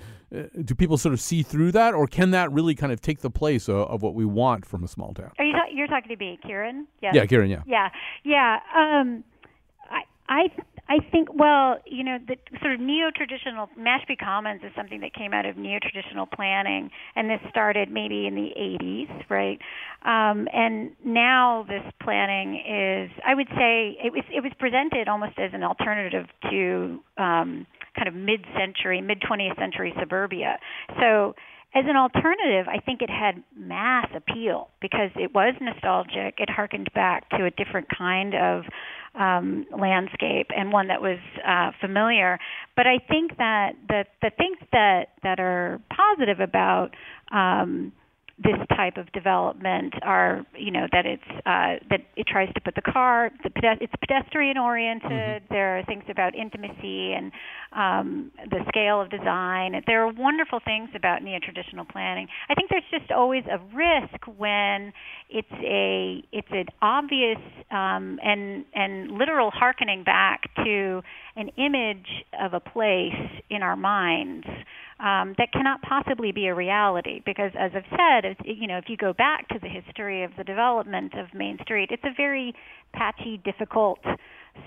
[0.64, 3.30] do people sort of see through that, or can that really kind of take the
[3.30, 5.30] place of, of what we want from a small town?
[5.38, 6.84] Are you ta- you're talking to me, Kirin?
[7.02, 7.14] Yes.
[7.14, 7.48] Yeah, Kirin.
[7.50, 7.62] Yeah.
[7.66, 7.88] Yeah,
[8.24, 8.58] yeah.
[8.76, 9.24] Um,
[9.90, 10.48] I I
[10.86, 15.32] I think, well, you know, the sort of neo-traditional Mashpee Commons is something that came
[15.32, 19.58] out of neo-traditional planning, and this started maybe in the 80s, right?
[20.04, 25.38] Um, and now this planning is, I would say, it was it was presented almost
[25.38, 27.66] as an alternative to um,
[27.96, 30.58] kind of mid-century, mid-20th century suburbia.
[31.00, 31.34] So
[31.74, 36.36] as an alternative, I think it had mass appeal because it was nostalgic.
[36.38, 38.62] It harkened back to a different kind of
[39.14, 42.38] um, landscape and one that was uh, familiar.
[42.76, 46.90] But I think that the the things that that are positive about
[47.32, 47.92] um,
[48.42, 52.74] this type of development are you know that it's uh, that it tries to put
[52.74, 55.10] the car the it's pedestrian oriented.
[55.10, 55.54] Mm-hmm.
[55.54, 57.30] there are things about intimacy and
[57.72, 59.80] um, the scale of design.
[59.86, 62.26] There are wonderful things about neo-traditional planning.
[62.48, 64.92] I think there's just always a risk when
[65.30, 67.38] it's a it's an obvious
[67.70, 71.02] um, and and literal harkening back to
[71.36, 73.12] an image of a place
[73.50, 74.46] in our minds
[75.00, 78.84] um, that cannot possibly be a reality because, as I've said, as, you know, if
[78.88, 82.54] you go back to the history of the development of Main Street, it's a very
[82.92, 83.98] patchy, difficult,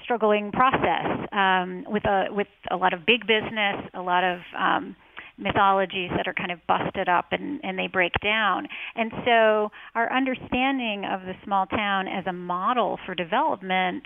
[0.03, 4.95] struggling process um, with a with a lot of big business, a lot of um,
[5.37, 8.67] mythologies that are kind of busted up and, and they break down.
[8.95, 14.03] And so our understanding of the small town as a model for development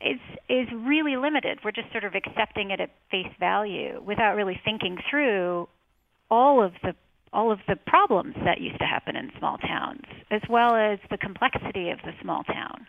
[0.00, 1.58] is is really limited.
[1.64, 5.68] We're just sort of accepting it at face value without really thinking through
[6.30, 6.94] all of the
[7.32, 11.18] all of the problems that used to happen in small towns, as well as the
[11.18, 12.86] complexity of the small town.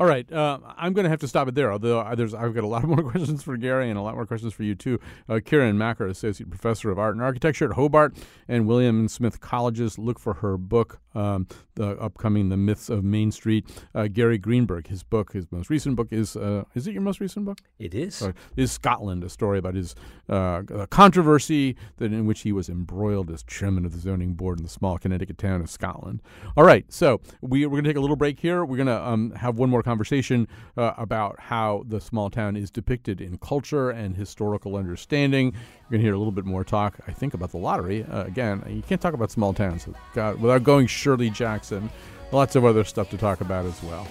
[0.00, 1.70] All right, uh, I'm going to have to stop it there.
[1.70, 4.54] Although there's, I've got a lot more questions for Gary and a lot more questions
[4.54, 4.98] for you too.
[5.28, 8.16] Uh, Kirin Makker, associate professor of art and architecture at Hobart
[8.48, 9.98] and William and Smith Colleges.
[9.98, 14.86] Look for her book, um, the upcoming "The Myths of Main Street." Uh, Gary Greenberg,
[14.86, 17.58] his book, his most recent book is uh, is it your most recent book?
[17.78, 18.26] It is.
[18.56, 19.94] is Scotland, a story about his
[20.30, 24.62] uh, controversy that in which he was embroiled as chairman of the zoning board in
[24.62, 26.22] the small Connecticut town of Scotland.
[26.56, 28.64] All right, so we, we're going to take a little break here.
[28.64, 32.70] We're going to um, have one more conversation uh, about how the small town is
[32.70, 35.46] depicted in culture and historical understanding.
[35.46, 38.04] You're going to hear a little bit more talk, I think, about the lottery.
[38.04, 41.90] Uh, again, you can't talk about small towns without going Shirley Jackson.
[42.30, 44.06] Lots of other stuff to talk about as well.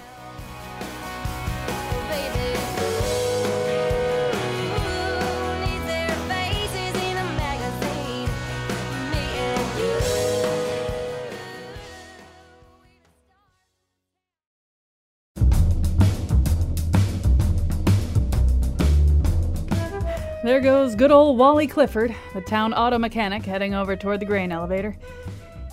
[20.59, 24.51] There goes good old Wally Clifford, the town auto mechanic, heading over toward the grain
[24.51, 24.93] elevator.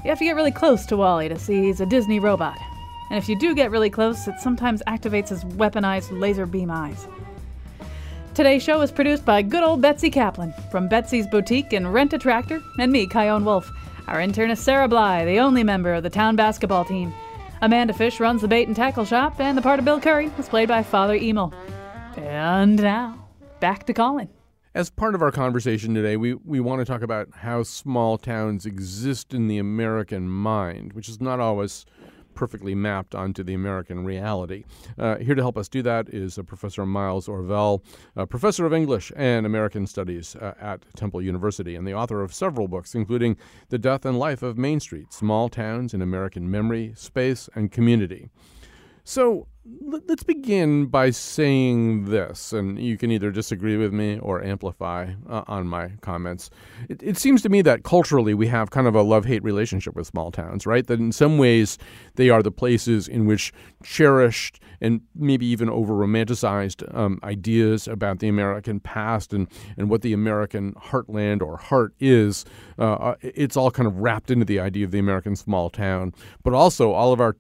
[0.05, 2.57] You have to get really close to Wally to see he's a Disney robot.
[3.11, 7.09] And if you do get really close, it sometimes activates his weaponized laser beam eyes.
[8.33, 12.19] Today's show is produced by good old Betsy Kaplan from Betsy's Boutique and Rent a
[12.19, 13.69] Tractor, and me, Chion Wolf.
[14.07, 17.13] Our intern is Sarah Bly, the only member of the town basketball team.
[17.61, 20.49] Amanda Fish runs the bait and tackle shop, and the part of Bill Curry is
[20.49, 21.53] played by Father Emil.
[22.17, 23.27] And now,
[23.59, 24.29] back to Colin.
[24.77, 28.67] As part of our conversation today, we, we want to talk about how small towns
[28.67, 31.87] exist in the American mind, which is not always
[32.35, 34.65] perfectly mapped onto the American reality.
[34.99, 37.81] Uh, here to help us do that is uh, Professor Miles Orvell,
[38.29, 42.69] professor of English and American Studies uh, at Temple University, and the author of several
[42.69, 43.39] books, including
[43.71, 48.29] The Death and Life of Main Street Small Towns in American Memory, Space, and Community.
[49.05, 49.47] So
[50.07, 55.43] let's begin by saying this, and you can either disagree with me or amplify uh,
[55.47, 56.51] on my comments.
[56.89, 59.95] It, it, seems to me that culturally we have kind of a love hate relationship
[59.95, 60.87] with small towns, right?
[60.87, 61.79] That in some ways
[62.17, 63.53] they are the places in which
[63.83, 70.03] cherished and maybe even over romanticized um, ideas about the American past and, and what
[70.03, 72.45] the American heartland or heart is,
[72.79, 76.13] uh, uh it's all kind of wrapped into the idea of the American small town.
[76.43, 77.37] But also, all of our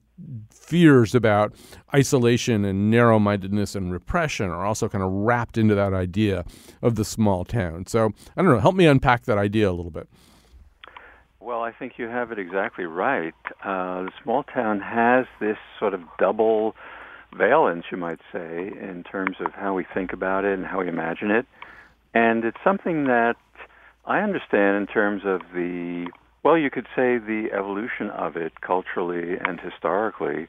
[0.50, 1.54] fears about
[1.94, 6.44] isolation and narrow mindedness and repression are also kind of wrapped into that idea
[6.82, 7.86] of the small town.
[7.86, 10.08] So, I don't know, help me unpack that idea a little bit.
[11.40, 13.34] Well, I think you have it exactly right.
[13.62, 16.74] Uh, the small town has this sort of double
[17.36, 20.88] valence, you might say, in terms of how we think about it and how we
[20.88, 21.46] imagine it.
[22.14, 23.36] And it's something that
[24.06, 26.08] I understand in terms of the
[26.46, 30.46] well, you could say the evolution of it culturally and historically.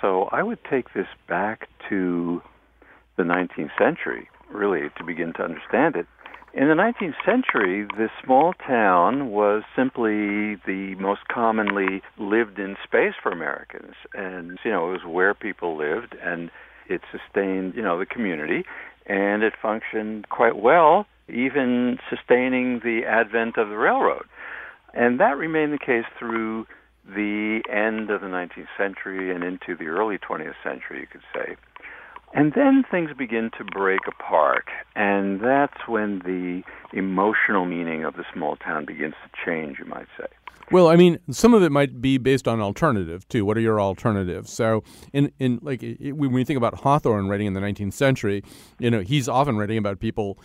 [0.00, 2.40] So I would take this back to
[3.18, 6.06] the 19th century, really, to begin to understand it.
[6.54, 13.12] In the 19th century, the small town was simply the most commonly lived in space
[13.22, 13.96] for Americans.
[14.14, 16.50] And, you know, it was where people lived and
[16.88, 18.64] it sustained, you know, the community
[19.04, 24.24] and it functioned quite well, even sustaining the advent of the railroad.
[24.94, 26.66] And that remained the case through
[27.04, 31.56] the end of the 19th century and into the early 20th century, you could say.
[32.34, 34.64] And then things begin to break apart,
[34.96, 36.62] and that's when the
[36.92, 40.26] emotional meaning of the small town begins to change, you might say.
[40.70, 43.44] Well, I mean, some of it might be based on alternative too.
[43.44, 44.50] What are your alternatives?
[44.50, 44.82] So,
[45.12, 48.42] in in like it, when you think about Hawthorne writing in the 19th century,
[48.78, 50.38] you know, he's often writing about people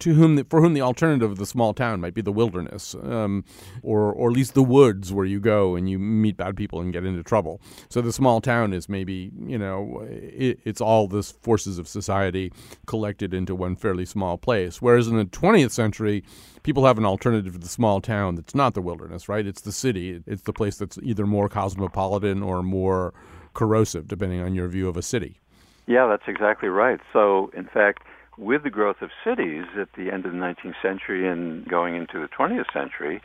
[0.00, 2.96] to whom the, for whom the alternative of the small town might be the wilderness,
[3.02, 3.44] um,
[3.82, 6.92] or or at least the woods where you go and you meet bad people and
[6.92, 7.60] get into trouble.
[7.88, 12.52] So the small town is maybe you know it, it's all the forces of society
[12.86, 14.80] collected into one fairly small place.
[14.80, 16.24] Whereas in the 20th century,
[16.62, 19.46] people have an alternative to the small town that's not the wilderness, right?
[19.46, 20.22] It's the city.
[20.26, 23.14] It's the place that's either more cosmopolitan or more
[23.54, 25.40] corrosive, depending on your view of a city.
[25.86, 27.00] Yeah, that's exactly right.
[27.12, 28.04] So, in fact,
[28.38, 32.20] with the growth of cities at the end of the 19th century and going into
[32.20, 33.20] the 20th century,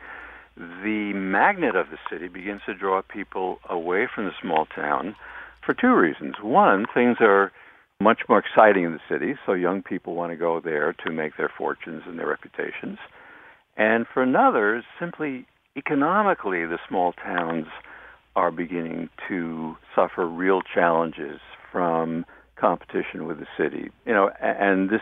[0.58, 5.16] the magnet of the city begins to draw people away from the small town
[5.66, 6.36] for two reasons.
[6.42, 7.52] One, things are
[8.02, 11.38] much more exciting in the city, so young people want to go there to make
[11.38, 12.98] their fortunes and their reputations.
[13.78, 15.46] And for another, simply
[15.78, 17.68] economically, the small towns
[18.36, 21.40] are beginning to suffer real challenges
[21.72, 22.26] from
[22.58, 23.90] competition with the city.
[24.06, 25.02] You know, and this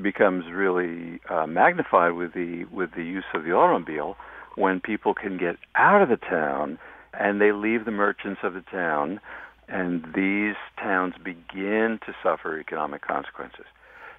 [0.00, 4.16] becomes really uh, magnified with the with the use of the automobile
[4.56, 6.78] when people can get out of the town
[7.12, 9.20] and they leave the merchants of the town
[9.68, 13.66] and these towns begin to suffer economic consequences.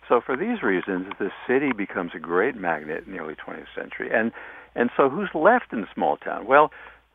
[0.07, 4.09] So for these reasons, the city becomes a great magnet in the early 20th century.
[4.13, 4.31] And
[4.75, 6.45] and so who's left in the small town?
[6.45, 6.71] Well,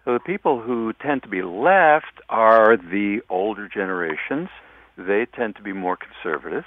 [0.07, 4.49] the people who tend to be left are the older generations.
[4.97, 6.64] They tend to be more conservative.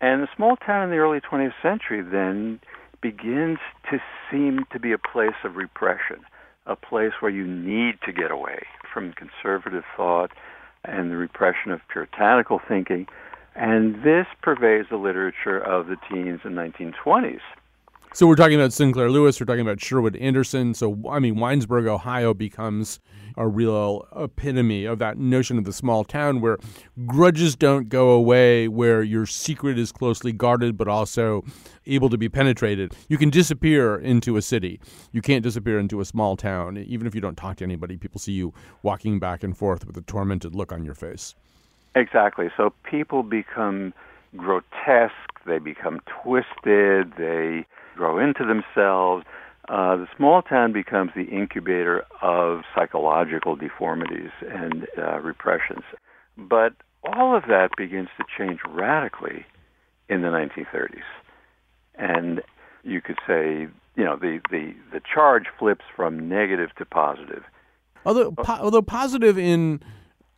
[0.00, 2.58] And the small town in the early 20th century then
[3.02, 3.58] begins
[3.90, 3.98] to
[4.30, 6.24] seem to be a place of repression,
[6.66, 10.30] a place where you need to get away from conservative thought
[10.84, 13.06] and the repression of puritanical thinking
[13.56, 17.40] and this pervades the literature of the teens and 1920s.
[18.12, 20.74] So we're talking about Sinclair Lewis, we're talking about Sherwood Anderson.
[20.74, 23.00] So, I mean, Winesburg, Ohio becomes
[23.36, 26.58] a real epitome of that notion of the small town where
[27.06, 31.44] grudges don't go away, where your secret is closely guarded but also
[31.86, 32.94] able to be penetrated.
[33.08, 34.80] You can disappear into a city.
[35.12, 36.78] You can't disappear into a small town.
[36.78, 39.96] Even if you don't talk to anybody, people see you walking back and forth with
[39.96, 41.34] a tormented look on your face.
[41.94, 42.50] Exactly.
[42.56, 43.94] So people become
[44.36, 45.14] grotesque,
[45.46, 49.24] they become twisted, they grow into themselves.
[49.68, 55.84] Uh, the small town becomes the incubator of psychological deformities and uh, repressions.
[56.36, 59.46] But all of that begins to change radically
[60.08, 61.02] in the 1930s.
[61.94, 62.42] And
[62.82, 67.44] you could say, you know, the, the, the charge flips from negative to positive.
[68.04, 69.80] Although, po- although positive in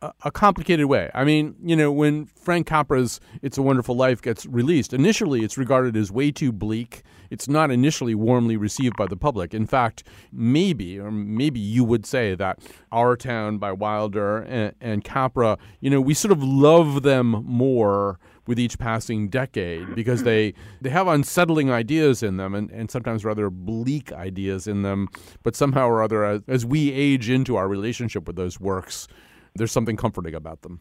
[0.01, 1.09] a complicated way.
[1.13, 5.57] I mean, you know, when Frank Capra's It's a Wonderful Life gets released, initially it's
[5.57, 7.01] regarded as way too bleak.
[7.29, 9.53] It's not initially warmly received by the public.
[9.53, 12.59] In fact, maybe, or maybe you would say that
[12.91, 18.19] Our Town by Wilder and, and Capra, you know, we sort of love them more
[18.45, 23.25] with each passing decade because they they have unsettling ideas in them and, and sometimes
[23.25, 25.09] rather bleak ideas in them
[25.43, 29.09] but somehow or other as, as we age into our relationship with those works
[29.57, 30.79] there's something comforting about them.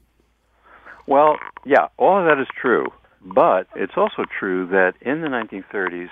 [1.07, 2.87] Well, yeah, all of that is true.
[3.27, 6.11] But it's also true that in the 1930s,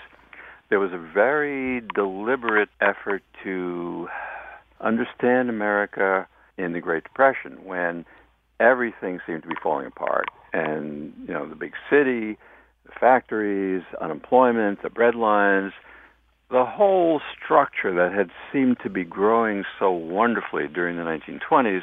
[0.68, 4.08] there was a very deliberate effort to
[4.80, 6.26] understand America
[6.58, 8.04] in the Great Depression when
[8.58, 10.26] everything seemed to be falling apart.
[10.52, 12.36] And, you know, the big city,
[12.84, 15.72] the factories, unemployment, the bread lines,
[16.50, 21.82] the whole structure that had seemed to be growing so wonderfully during the 1920s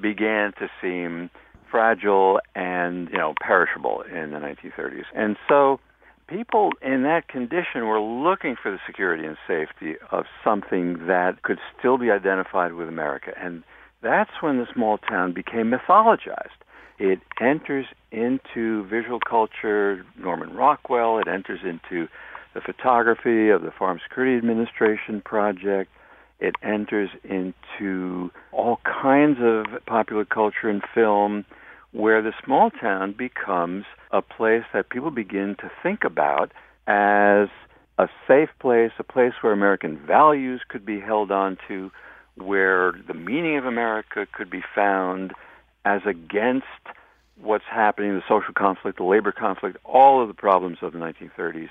[0.00, 1.30] began to seem
[1.70, 5.04] fragile and you know perishable in the 1930s.
[5.14, 5.80] And so
[6.28, 11.58] people in that condition were looking for the security and safety of something that could
[11.78, 13.32] still be identified with America.
[13.40, 13.64] And
[14.02, 16.60] that's when the small town became mythologized.
[16.98, 22.08] It enters into visual culture, Norman Rockwell, it enters into
[22.54, 25.90] the photography of the Farm Security Administration project.
[26.40, 31.44] It enters into all kinds of popular culture and film
[31.92, 36.52] where the small town becomes a place that people begin to think about
[36.86, 37.48] as
[37.98, 41.90] a safe place, a place where American values could be held on to,
[42.36, 45.32] where the meaning of America could be found
[45.84, 46.66] as against
[47.40, 51.70] what's happening, the social conflict, the labor conflict, all of the problems of the 1930s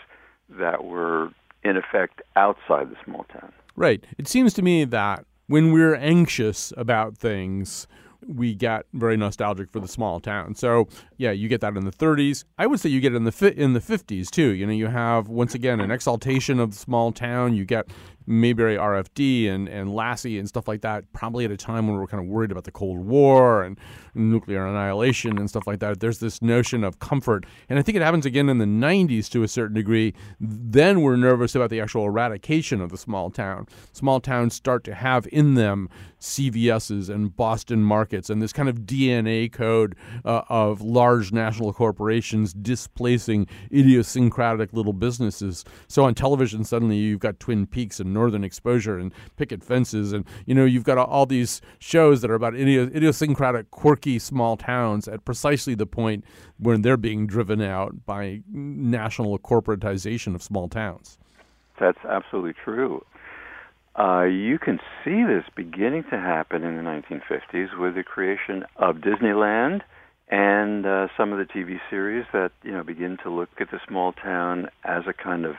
[0.49, 1.30] that were
[1.63, 3.51] in effect outside the small town.
[3.78, 4.03] Right.
[4.17, 7.88] It seems to me that when we're anxious about things,
[8.25, 10.55] we get very nostalgic for the small town.
[10.55, 12.43] So yeah, you get that in the 30s.
[12.57, 14.49] I would say you get it in the fi- in the 50s too.
[14.49, 17.53] You know, you have once again an exaltation of the small town.
[17.53, 17.88] You get
[18.28, 22.03] Mayberry RFD and, and Lassie and stuff like that, probably at a time when we
[22.03, 23.80] are kind of worried about the Cold War and
[24.13, 25.99] nuclear annihilation and stuff like that.
[25.99, 27.45] There's this notion of comfort.
[27.69, 30.13] And I think it happens again in the 90s to a certain degree.
[30.39, 33.67] Then we're nervous about the actual eradication of the small town.
[33.93, 38.80] Small towns start to have in them CVS's and Boston markets and this kind of
[38.82, 45.63] DNA code uh, of large national corporations displacing idiosyncratic little businesses.
[45.88, 50.26] So on television, suddenly you've got Twin Peaks and Northern Exposure and Picket Fences, and
[50.47, 55.24] you know you've got all these shows that are about idiosyncratic, quirky small towns at
[55.24, 56.26] precisely the point
[56.57, 61.20] when they're being driven out by national corporatization of small towns.
[61.80, 63.05] That's absolutely true.
[63.97, 68.97] Uh, you can see this beginning to happen in the 1950s with the creation of
[68.97, 69.82] Disneyland
[70.30, 73.80] and uh, some of the TV series that you know begin to look at the
[73.88, 75.55] small town as a kind of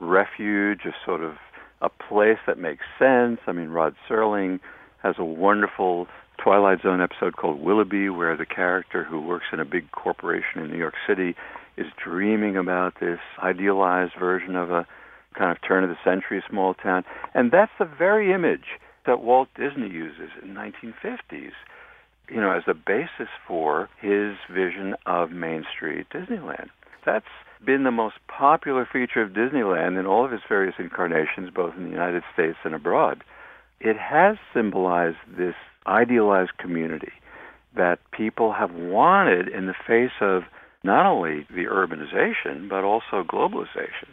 [0.00, 1.34] refuge, a sort of
[1.80, 3.40] a place that makes sense.
[3.46, 4.60] I mean, Rod Serling
[5.02, 6.06] has a wonderful
[6.42, 10.70] Twilight Zone episode called Willoughby, where the character who works in a big corporation in
[10.70, 11.34] New York City
[11.76, 14.86] is dreaming about this idealized version of a
[15.36, 17.04] kind of turn of the century small town.
[17.34, 21.52] And that's the very image that Walt Disney uses in the 1950s,
[22.28, 26.68] you know, as a basis for his vision of Main Street Disneyland.
[27.06, 27.26] That's
[27.64, 31.84] been the most popular feature of Disneyland in all of its various incarnations, both in
[31.84, 33.22] the United States and abroad.
[33.80, 35.54] It has symbolized this
[35.86, 37.12] idealized community
[37.76, 40.42] that people have wanted in the face of
[40.82, 44.08] not only the urbanization, but also globalization.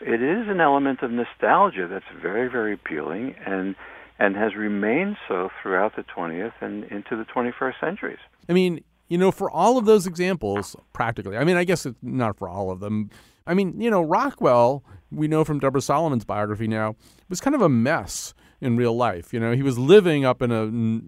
[0.00, 3.74] It is an element of nostalgia that's very, very appealing and
[4.18, 8.18] and has remained so throughout the 20th and into the 21st centuries.
[8.50, 11.98] I mean, you know, for all of those examples, practically, I mean, I guess it's
[12.00, 13.10] not for all of them.
[13.46, 16.94] I mean, you know, Rockwell, we know from Deborah Solomon's biography now,
[17.28, 19.34] was kind of a mess in real life.
[19.34, 20.64] You know, he was living up in a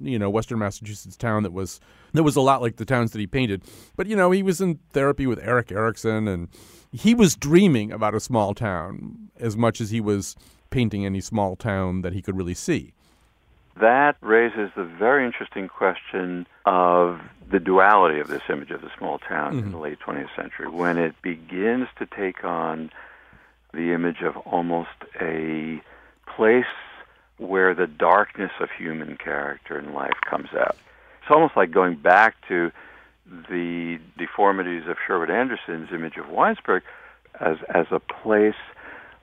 [0.08, 1.78] you know Western Massachusetts town that was
[2.12, 3.62] that was a lot like the towns that he painted.
[3.96, 6.48] But you know, he was in therapy with Erik Erikson, and
[6.90, 10.34] he was dreaming about a small town as much as he was
[10.70, 12.94] painting any small town that he could really see.
[13.80, 17.20] That raises the very interesting question of
[17.50, 19.66] the duality of this image of the small town mm-hmm.
[19.66, 22.90] in the late 20th century when it begins to take on
[23.72, 25.82] the image of almost a
[26.26, 26.64] place
[27.38, 30.76] where the darkness of human character and life comes out.
[31.22, 32.70] It's almost like going back to
[33.26, 36.82] the deformities of Sherwood Anderson's image of Winesburg
[37.40, 38.54] as as a place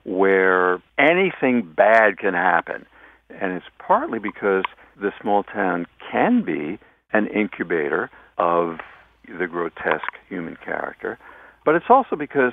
[0.04, 2.86] where anything bad can happen.
[3.40, 4.64] And it's partly because
[5.00, 6.78] the small town can be
[7.12, 8.78] an incubator of
[9.26, 11.18] the grotesque human character.
[11.64, 12.52] But it's also because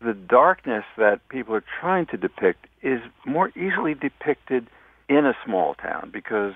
[0.00, 4.66] the darkness that people are trying to depict is more easily depicted
[5.08, 6.54] in a small town because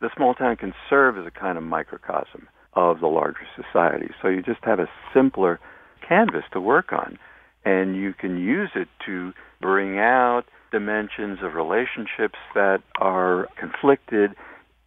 [0.00, 4.08] the small town can serve as a kind of microcosm of the larger society.
[4.20, 5.60] So you just have a simpler
[6.06, 7.18] canvas to work on,
[7.64, 10.42] and you can use it to bring out
[10.72, 14.34] dimensions of relationships that are conflicted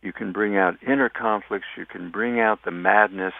[0.05, 3.33] you can bring out inner conflicts, you can bring out the madness.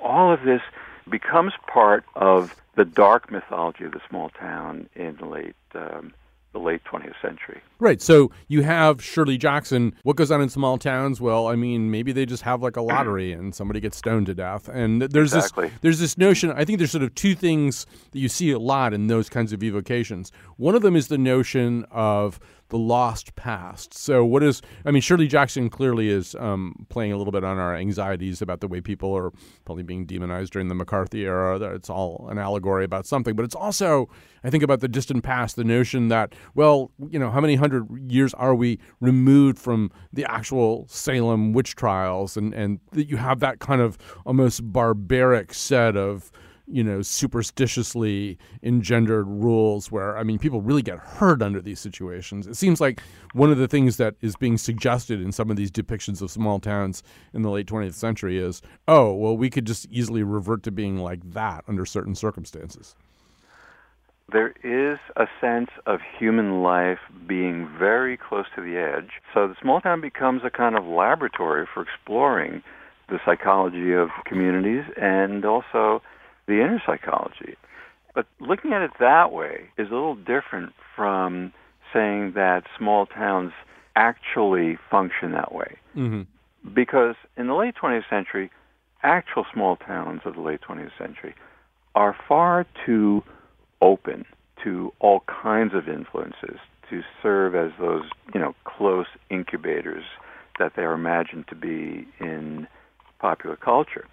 [0.00, 0.60] All of this
[1.08, 6.12] becomes part of the dark mythology of the small town in the late um,
[6.52, 7.60] the late 20th century.
[7.78, 8.02] Right.
[8.02, 9.94] So you have Shirley Jackson.
[10.02, 11.20] What goes on in small towns?
[11.20, 14.34] Well, I mean, maybe they just have like a lottery and somebody gets stoned to
[14.34, 14.68] death.
[14.68, 15.68] And there's exactly.
[15.68, 16.50] this there's this notion.
[16.50, 19.52] I think there's sort of two things that you see a lot in those kinds
[19.52, 20.32] of evocations.
[20.56, 22.40] One of them is the notion of
[22.70, 23.92] the lost past.
[23.94, 27.58] So, what is, I mean, Shirley Jackson clearly is um, playing a little bit on
[27.58, 29.30] our anxieties about the way people are
[29.64, 31.58] probably being demonized during the McCarthy era.
[31.74, 33.36] It's all an allegory about something.
[33.36, 34.08] But it's also,
[34.42, 37.86] I think, about the distant past, the notion that, well, you know, how many hundred
[38.10, 42.36] years are we removed from the actual Salem witch trials?
[42.36, 46.30] And, and that you have that kind of almost barbaric set of,
[46.70, 52.46] you know, superstitiously engendered rules where, I mean, people really get hurt under these situations.
[52.46, 53.02] It seems like
[53.32, 56.60] one of the things that is being suggested in some of these depictions of small
[56.60, 57.02] towns
[57.34, 60.98] in the late 20th century is, oh, well, we could just easily revert to being
[60.98, 62.94] like that under certain circumstances.
[64.32, 69.10] There is a sense of human life being very close to the edge.
[69.34, 72.62] So the small town becomes a kind of laboratory for exploring
[73.08, 76.00] the psychology of communities and also
[76.50, 77.56] the inner psychology.
[78.14, 81.52] But looking at it that way is a little different from
[81.92, 83.52] saying that small towns
[83.96, 85.76] actually function that way.
[85.96, 86.22] Mm-hmm.
[86.74, 88.50] Because in the late 20th century,
[89.02, 91.34] actual small towns of the late 20th century
[91.94, 93.22] are far too
[93.80, 94.24] open
[94.62, 96.58] to all kinds of influences
[96.90, 100.04] to serve as those, you know, close incubators
[100.58, 102.66] that they are imagined to be in
[103.20, 104.06] popular culture.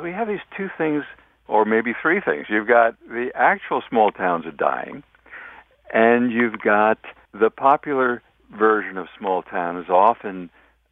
[0.00, 1.04] We have these two things,
[1.48, 2.46] or maybe three things.
[2.48, 5.02] You've got the actual small towns are dying,
[5.92, 6.98] and you've got
[7.32, 8.22] the popular
[8.56, 10.50] version of small town is often,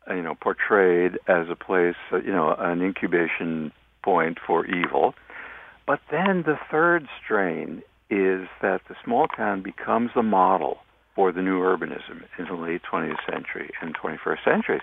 [0.09, 5.15] you know, portrayed as a place, you know, an incubation point for evil.
[5.87, 10.79] But then the third strain is that the small town becomes the model
[11.15, 14.83] for the new urbanism in the late 20th century and 21st centuries.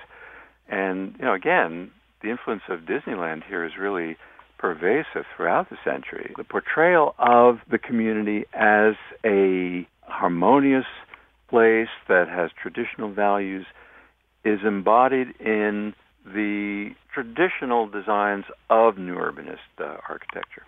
[0.70, 1.92] And, you know, again,
[2.22, 4.18] the influence of Disneyland here is really
[4.62, 6.34] pervasive throughout the century.
[6.38, 8.94] The portrayal of the community as
[9.26, 10.86] a harmonious
[11.50, 13.66] place that has traditional values
[14.46, 15.94] is embodied in
[16.24, 20.64] the traditional designs of new urbanist uh, architecture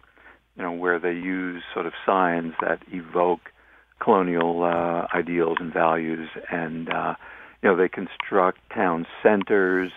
[0.56, 3.50] you know, where they use sort of signs that evoke
[4.00, 7.16] colonial uh, ideals and values, and uh,
[7.62, 9.92] you know, they construct town centers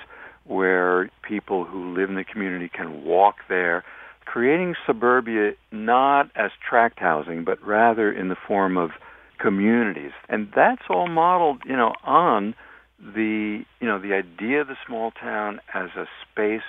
[0.47, 3.85] where people who live in the community can walk there,
[4.25, 8.91] creating suburbia not as tract housing, but rather in the form of
[9.39, 12.55] communities, and that's all modeled, you know, on
[12.99, 16.63] the you know the idea of the small town as a space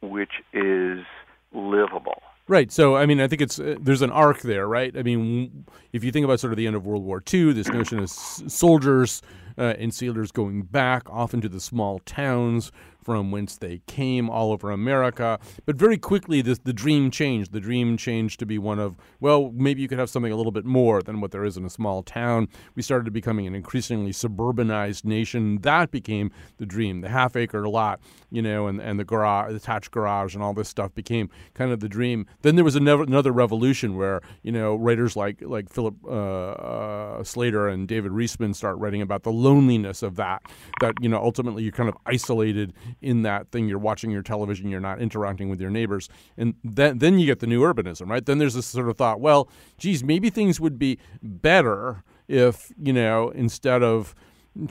[0.00, 1.04] which is
[1.52, 2.70] livable Right.
[2.70, 4.94] So, I mean, I think it's uh, there's an arc there, right?
[4.96, 5.64] I mean,
[5.94, 8.04] if you think about sort of the end of World War II, this notion of
[8.04, 9.22] s- soldiers
[9.58, 9.92] uh, and
[10.32, 12.72] going back often to the small towns
[13.04, 15.38] from whence they came all over America.
[15.66, 17.52] But very quickly, this, the dream changed.
[17.52, 20.52] The dream changed to be one of, well, maybe you could have something a little
[20.52, 22.48] bit more than what there is in a small town.
[22.74, 25.58] We started becoming an increasingly suburbanized nation.
[25.60, 27.02] That became the dream.
[27.02, 28.00] The half acre lot,
[28.30, 31.72] you know, and, and the garage, the attached garage, and all this stuff became kind
[31.72, 32.26] of the dream.
[32.40, 37.24] Then there was another, another revolution where, you know, writers like, like Philip uh, uh,
[37.24, 40.42] Slater and David Riesman start writing about the loneliness of that,
[40.80, 43.68] that, you know, ultimately you're kind of isolated in that thing.
[43.68, 46.08] You're watching your television, you're not interacting with your neighbors.
[46.36, 48.24] And then, then you get the new urbanism, right?
[48.24, 52.92] Then there's this sort of thought, well, geez, maybe things would be better if, you
[52.92, 54.14] know, instead of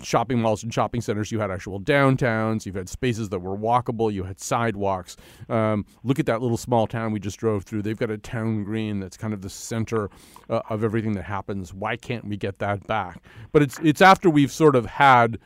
[0.02, 1.32] shopping malls and shopping centers.
[1.32, 2.66] You had actual downtowns.
[2.66, 4.12] You've had spaces that were walkable.
[4.12, 5.18] You had sidewalks.
[5.50, 7.82] Um, look at that little small town we just drove through.
[7.82, 10.10] They've got a town green that's kind of the center
[10.50, 11.74] uh, of everything that happens.
[11.74, 13.22] Why can't we get that back?
[13.52, 15.38] But it's it's after we've sort of had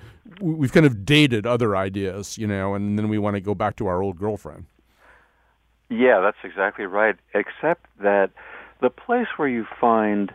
[0.41, 3.75] we've kind of dated other ideas, you know, and then we want to go back
[3.77, 4.65] to our old girlfriend.
[5.89, 7.15] Yeah, that's exactly right.
[7.33, 8.31] Except that
[8.81, 10.31] the place where you find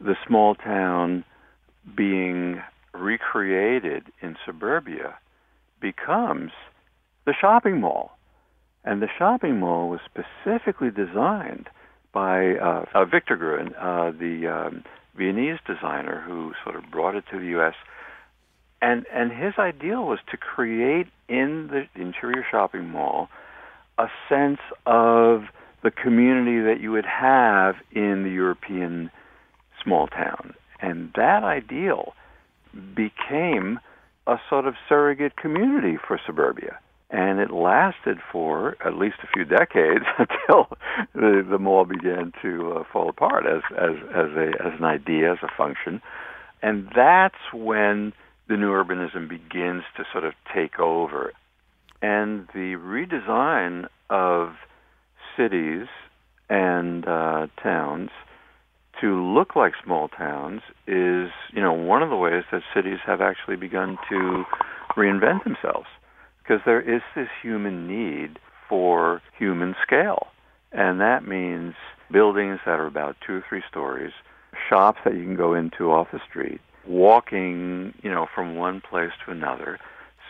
[0.00, 1.24] the small town
[1.96, 2.60] being
[2.98, 5.16] recreated in suburbia
[5.80, 6.52] becomes
[7.24, 8.12] the shopping mall.
[8.84, 11.68] And the shopping mall was specifically designed
[12.12, 14.84] by uh, uh, Victor Gruen, uh, the um,
[15.16, 17.74] Viennese designer who sort of brought it to the U.S.
[18.80, 23.28] And and his ideal was to create in the interior shopping mall
[23.98, 25.44] a sense of
[25.82, 29.10] the community that you would have in the European
[29.82, 30.54] small town.
[30.80, 32.14] And that ideal
[32.94, 33.78] became
[34.26, 36.78] a sort of surrogate community for suburbia.
[37.10, 40.68] And it lasted for at least a few decades until
[41.14, 45.32] the, the mall began to uh, fall apart as, as, as, a, as an idea,
[45.32, 46.02] as a function.
[46.62, 48.12] And that's when
[48.48, 51.32] the new urbanism begins to sort of take over.
[52.02, 54.54] And the redesign of
[55.36, 55.86] cities
[56.50, 58.10] and uh, towns
[59.00, 63.20] to look like small towns is, you know, one of the ways that cities have
[63.20, 64.44] actually begun to
[64.96, 65.86] reinvent themselves
[66.42, 68.38] because there is this human need
[68.68, 70.28] for human scale.
[70.72, 71.74] And that means
[72.10, 74.12] buildings that are about two or three stories,
[74.68, 79.12] shops that you can go into off the street, walking, you know, from one place
[79.24, 79.78] to another,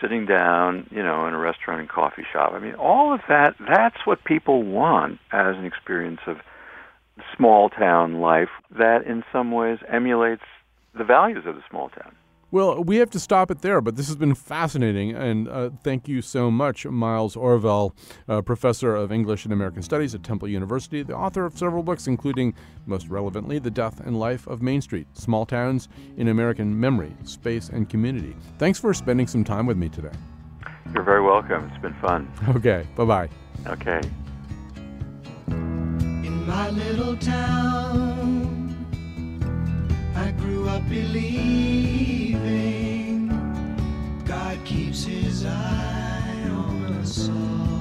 [0.01, 2.53] sitting down, you know, in a restaurant and coffee shop.
[2.53, 6.39] I mean, all of that, that's what people want as an experience of
[7.37, 10.43] small town life that in some ways emulates
[10.97, 12.15] the values of the small town.
[12.51, 16.09] Well, we have to stop it there, but this has been fascinating, and uh, thank
[16.09, 17.93] you so much, Miles Orvell,
[18.27, 22.07] uh, professor of English and American Studies at Temple University, the author of several books,
[22.07, 22.55] including,
[22.87, 27.69] most relevantly, The Death and Life of Main Street Small Towns in American Memory, Space,
[27.69, 28.35] and Community.
[28.57, 30.17] Thanks for spending some time with me today.
[30.95, 31.69] You're very welcome.
[31.71, 32.33] It's been fun.
[32.57, 33.29] Okay, bye bye.
[33.67, 34.01] Okay.
[36.49, 38.75] My little town,
[40.17, 42.39] I grew up believing
[44.25, 47.78] God keeps his eye on us all.